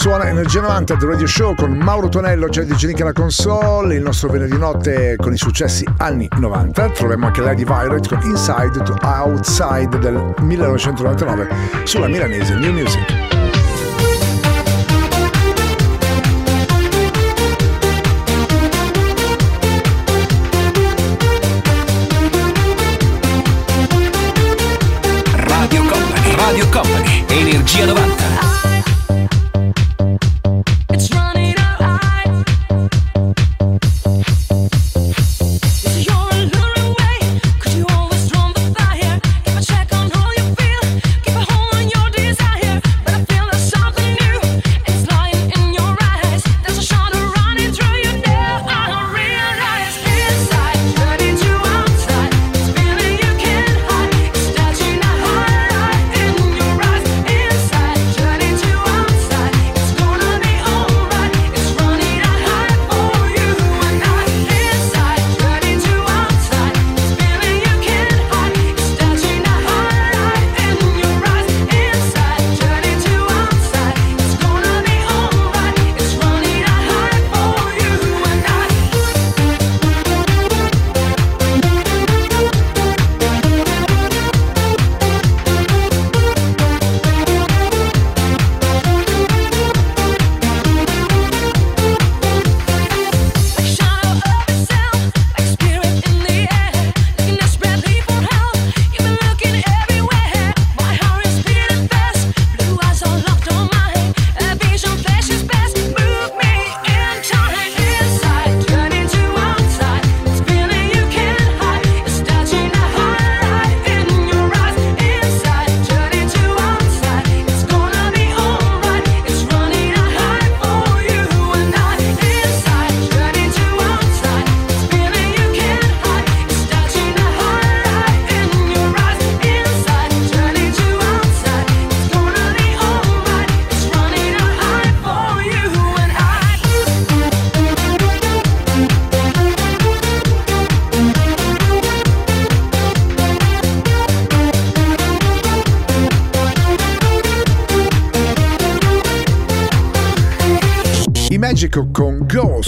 suona 0.06 0.30
Energia 0.30 0.62
90 0.62 0.98
The 0.98 1.06
Radio 1.08 1.26
Show 1.26 1.56
con 1.56 1.72
Mauro 1.72 2.10
Tonello, 2.10 2.48
Jerry 2.48 2.68
di 2.68 2.76
Genica 2.76 3.04
la 3.04 3.12
console, 3.12 3.96
il 3.96 4.04
nostro 4.04 4.30
venerdì 4.30 4.56
notte 4.56 5.16
con 5.18 5.34
i 5.34 5.38
successi 5.38 5.84
anni 5.98 6.28
90. 6.38 6.92
Troviamo 6.92 7.26
anche 7.26 7.42
Lady 7.42 7.64
Violet 7.64 8.08
con 8.08 8.20
Inside 8.22 8.84
to 8.84 8.96
Outside 9.02 9.98
del 9.98 10.36
1999 10.42 11.48
sulla 11.86 12.08
milanese 12.08 12.54
New 12.54 12.72
Music. 12.72 13.35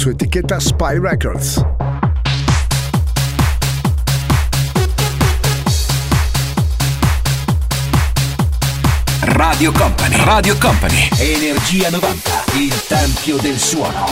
su 0.07 0.13
etichetta 0.13 0.57
Spy 0.57 0.99
Records. 0.99 1.61
Radio 9.19 9.71
Company, 9.73 10.15
Radio 10.23 10.57
Company, 10.57 11.09
Energia 11.17 11.89
90, 11.89 12.43
il 12.55 12.85
tempio 12.87 13.37
del 13.37 13.59
suono. 13.59 14.05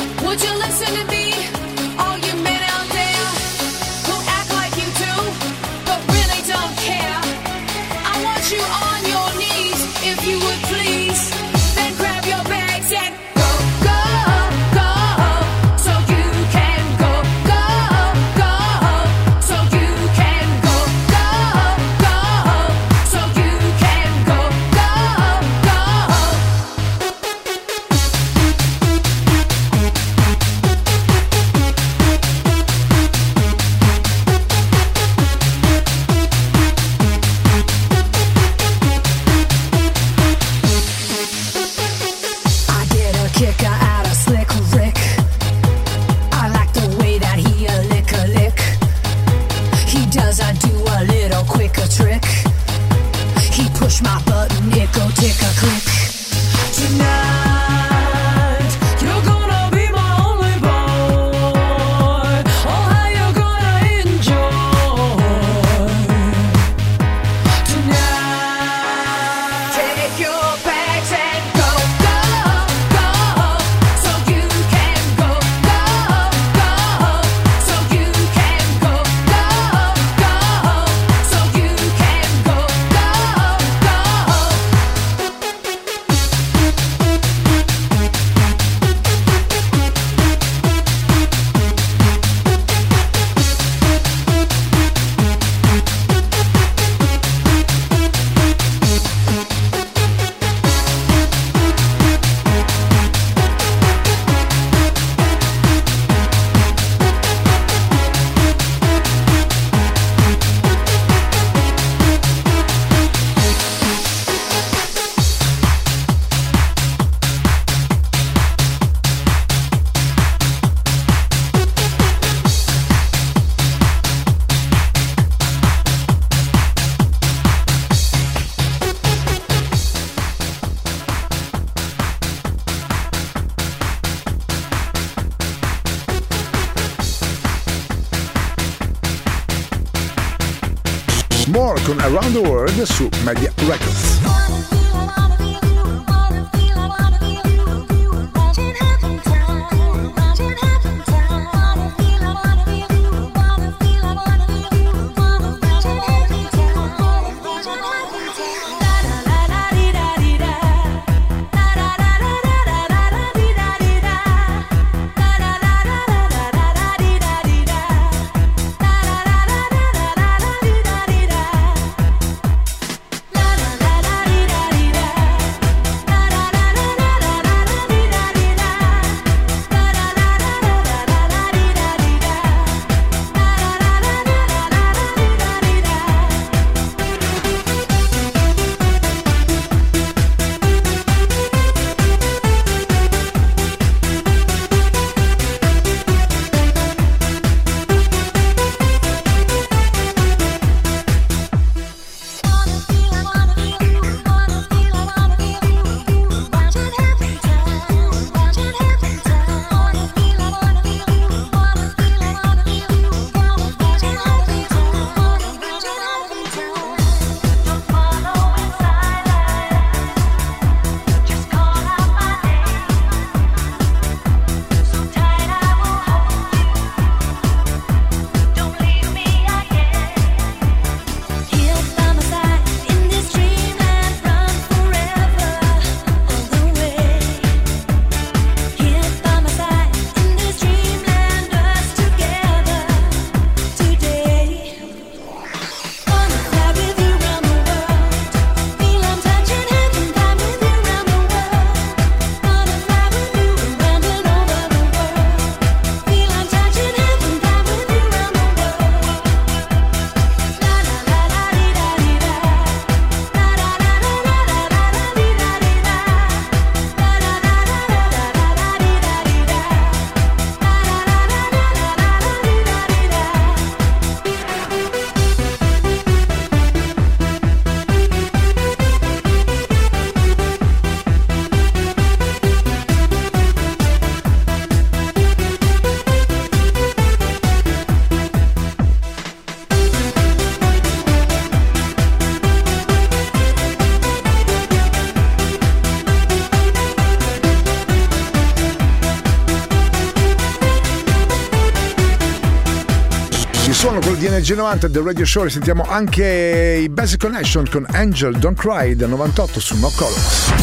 G90 304.45 304.85
del 304.85 305.01
Radio 305.01 305.25
Show 305.25 305.47
sentiamo 305.47 305.83
anche 305.87 306.79
i 306.83 306.87
Basic 306.87 307.19
Connection 307.19 307.67
con 307.67 307.83
Angel 307.93 308.37
Don't 308.37 308.55
Cry 308.55 308.93
del 308.93 309.09
98 309.09 309.59
su 309.59 309.75
No 309.79 309.91
Colors. 309.95 310.53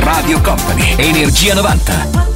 Radio 0.00 0.40
Company, 0.40 0.96
Energia 0.96 1.54
90. 1.54 2.31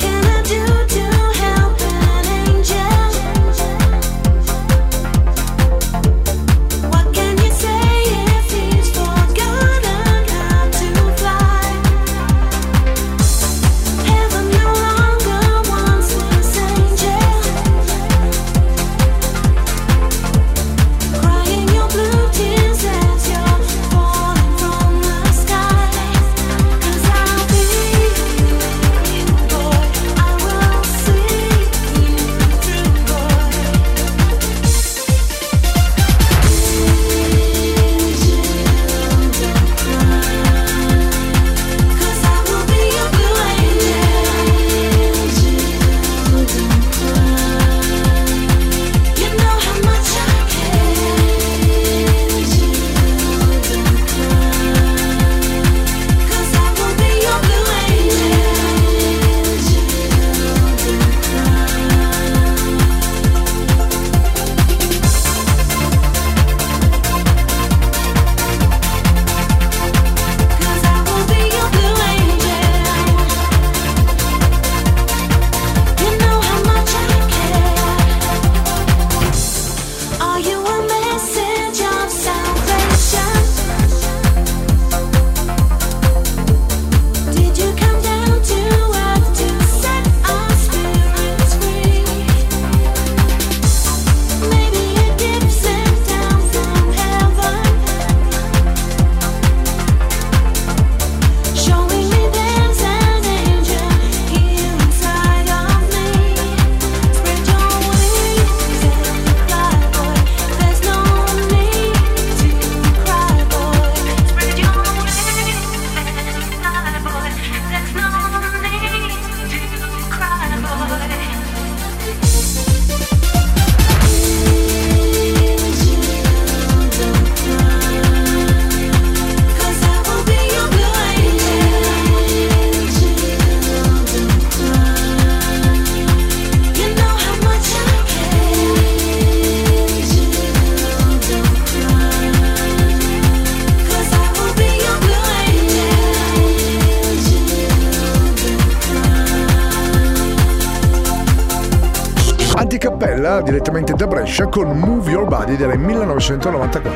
Sasha 154.36 154.50
con 154.50 154.78
Move 154.78 155.12
Your 155.12 155.26
Body 155.26 155.56
del 155.56 155.78
1994. 155.78 156.92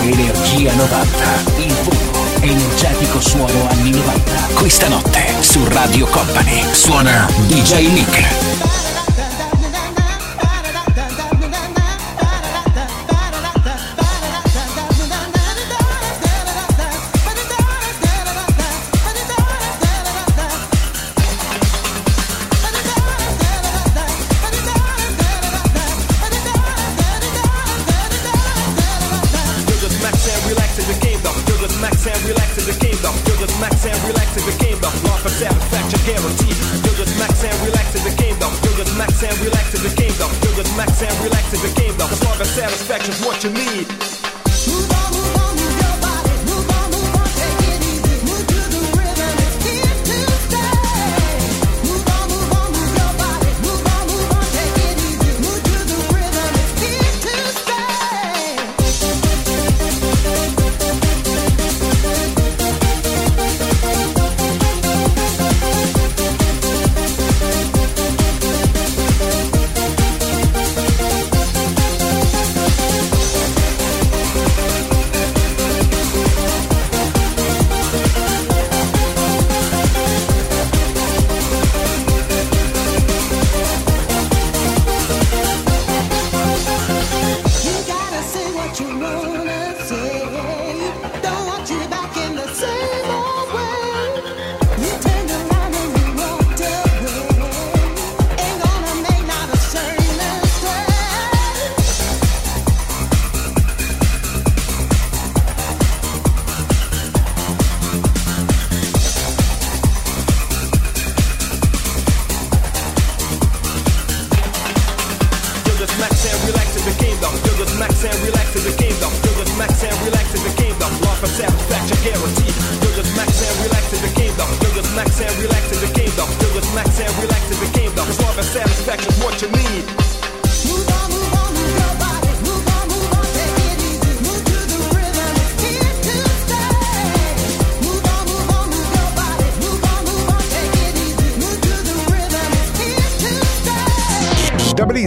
Energia 0.00 0.74
90, 0.74 1.24
il 1.56 1.74
puro 1.82 2.24
energetico 2.38 3.20
suono 3.20 3.68
anni 3.70 3.90
90. 3.90 4.32
Questa 4.54 4.86
notte 4.86 5.24
su 5.40 5.64
Radio 5.70 6.06
Company 6.06 6.62
suona 6.72 7.26
DJ 7.48 7.88
Nick. 7.90 8.83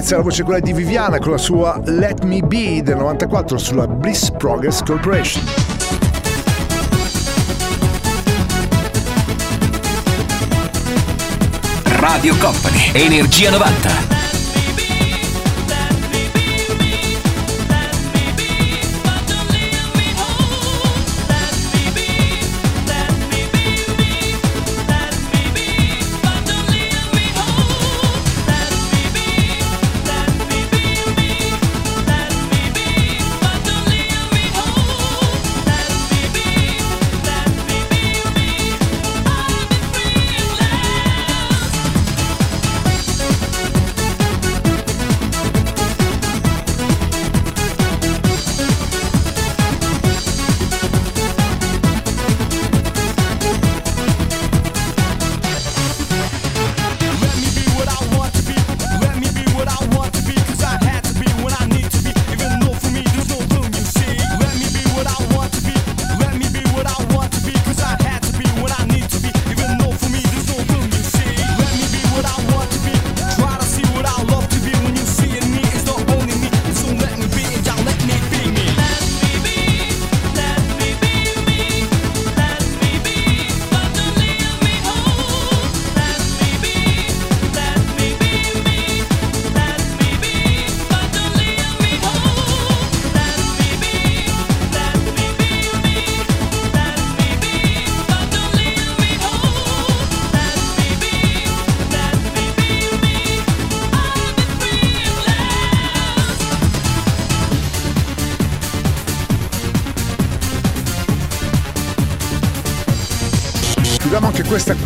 ragazzi, 0.08 0.14
alla 0.14 0.24
voce 0.24 0.44
quella 0.44 0.60
di 0.60 0.74
Viviana 0.74 1.20
con 1.20 1.32
la 1.32 1.38
sua 1.38 1.82
Let 1.86 2.24
Me 2.24 2.42
Be 2.42 2.82
del 2.82 2.96
94 2.98 3.58
sulla 3.58 3.88
Bliss 3.88 4.32
Progress 4.32 4.82
Corporation. 4.84 5.44
Radio 11.84 12.36
Company, 12.38 12.92
Energia 12.94 13.50
90. 13.50 14.07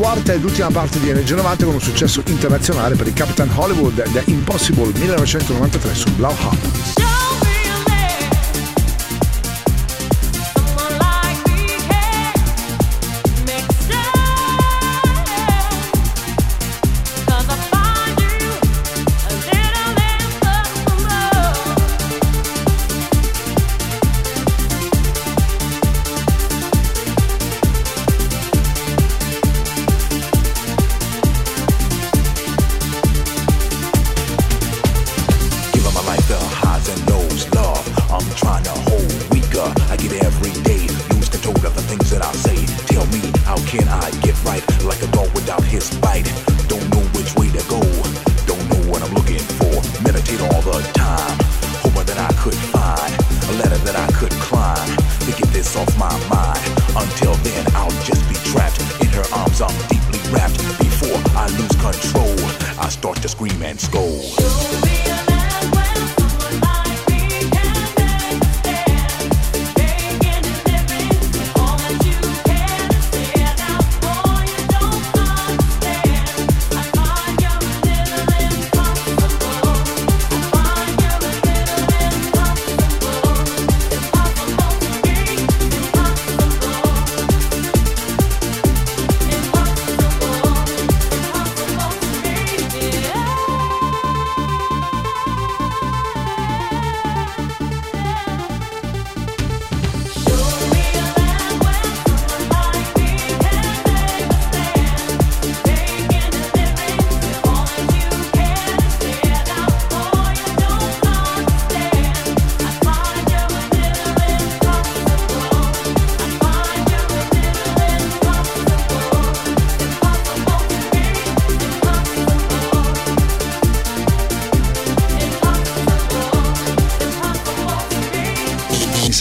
quarta 0.02 0.34
ed 0.34 0.44
ultima 0.44 0.70
parte 0.72 1.00
di 1.00 1.14
NG90 1.14 1.64
con 1.64 1.76
un 1.76 1.80
successo 1.80 2.24
internazionale 2.26 2.96
per 2.96 3.06
il 3.06 3.14
Captain 3.14 3.48
Hollywood 3.54 4.02
The 4.12 4.24
Impossible 4.32 4.92
1993 4.98 5.94
su 5.94 6.12
Blau 6.16 6.34
Hub. 6.42 7.01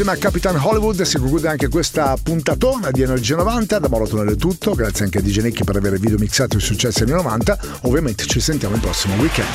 Insieme 0.00 0.18
a 0.18 0.22
Capitan 0.30 0.56
Hollywood 0.56 1.02
si 1.02 1.18
conclude 1.18 1.46
anche 1.48 1.68
questa 1.68 2.16
puntatona 2.22 2.90
di 2.90 3.02
Energia 3.02 3.36
90. 3.36 3.80
Da 3.80 3.88
Mauro 3.90 4.06
Tonello 4.06 4.32
è 4.32 4.36
tutto. 4.36 4.72
Grazie 4.72 5.04
anche 5.04 5.18
a 5.18 5.20
DJ 5.20 5.40
Nick 5.40 5.62
per 5.62 5.76
aver 5.76 6.00
video 6.00 6.16
mixato 6.16 6.56
i 6.56 6.60
successi 6.60 7.02
anni 7.02 7.12
90. 7.12 7.58
Ovviamente 7.82 8.24
ci 8.24 8.40
sentiamo 8.40 8.76
il 8.76 8.80
prossimo 8.80 9.16
weekend. 9.16 9.46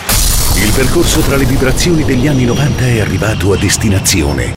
Il 0.58 0.72
percorso 0.72 1.22
tra 1.22 1.36
le 1.36 1.46
vibrazioni 1.46 2.04
degli 2.04 2.28
anni 2.28 2.46
90 2.46 2.86
è 2.86 3.00
arrivato 3.00 3.54
a 3.54 3.58
destinazione. 3.58 4.54